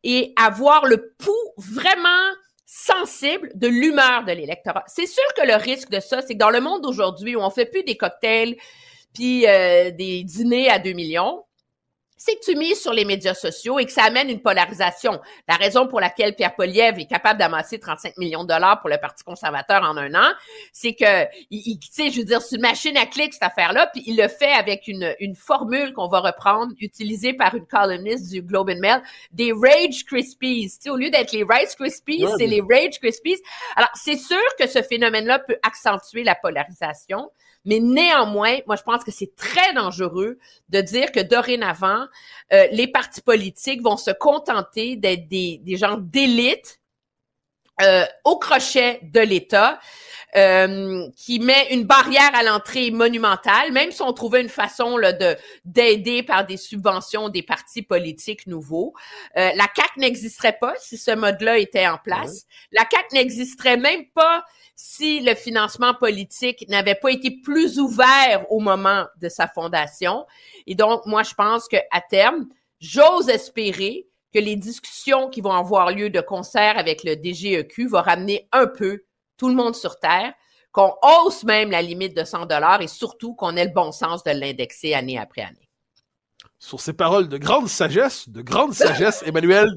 [0.04, 2.32] et avoir le pouls vraiment
[2.64, 4.84] sensible de l'humeur de l'électorat.
[4.86, 7.50] C'est sûr que le risque de ça, c'est que dans le monde d'aujourd'hui où on
[7.50, 8.56] fait plus des cocktails
[9.12, 11.44] puis euh, des dîners à 2 millions,
[12.18, 15.20] c'est que tu mises sur les médias sociaux et que ça amène une polarisation.
[15.46, 18.98] La raison pour laquelle Pierre Poliev est capable d'amasser 35 millions de dollars pour le
[18.98, 20.32] Parti conservateur en un an,
[20.72, 23.88] c'est que, il, tu sais, je veux dire, c'est une machine à clics, cette affaire-là,
[23.92, 28.30] puis il le fait avec une, une formule qu'on va reprendre, utilisée par une columniste
[28.30, 30.68] du Globe and Mail, des Rage Krispies.
[30.68, 33.40] Tu sais, au lieu d'être les Rice Krispies, c'est les Rage Krispies.
[33.76, 37.30] Alors, c'est sûr que ce phénomène-là peut accentuer la polarisation.
[37.64, 40.38] Mais néanmoins, moi, je pense que c'est très dangereux
[40.68, 42.06] de dire que dorénavant,
[42.52, 46.80] euh, les partis politiques vont se contenter d'être des, des gens d'élite
[47.82, 49.78] euh, au crochet de l'État.
[50.36, 55.14] Euh, qui met une barrière à l'entrée monumentale, même si on trouvait une façon là,
[55.14, 55.34] de
[55.64, 58.92] d'aider par des subventions des partis politiques nouveaux.
[59.38, 62.44] Euh, la CAC n'existerait pas si ce mode-là était en place.
[62.72, 64.44] La CAC n'existerait même pas
[64.80, 70.24] si le financement politique n'avait pas été plus ouvert au moment de sa fondation.
[70.68, 72.46] Et donc, moi, je pense que à terme,
[72.78, 78.02] j'ose espérer que les discussions qui vont avoir lieu de concert avec le DGEQ vont
[78.02, 79.02] ramener un peu
[79.36, 80.32] tout le monde sur Terre,
[80.70, 84.22] qu'on hausse même la limite de 100 dollars et surtout qu'on ait le bon sens
[84.22, 85.68] de l'indexer année après année.
[86.60, 89.70] Sur ces paroles de grande sagesse, de grande sagesse, Emmanuel,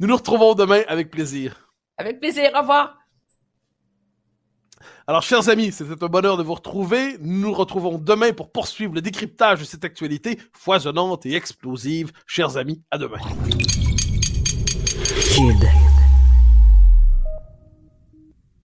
[0.00, 1.74] nous nous retrouvons demain avec plaisir.
[1.98, 2.96] Avec plaisir, au revoir.
[5.06, 7.16] Alors, chers amis, c'était un bonheur de vous retrouver.
[7.20, 12.12] Nous nous retrouvons demain pour poursuivre le décryptage de cette actualité foisonnante et explosive.
[12.26, 13.18] Chers amis, à demain.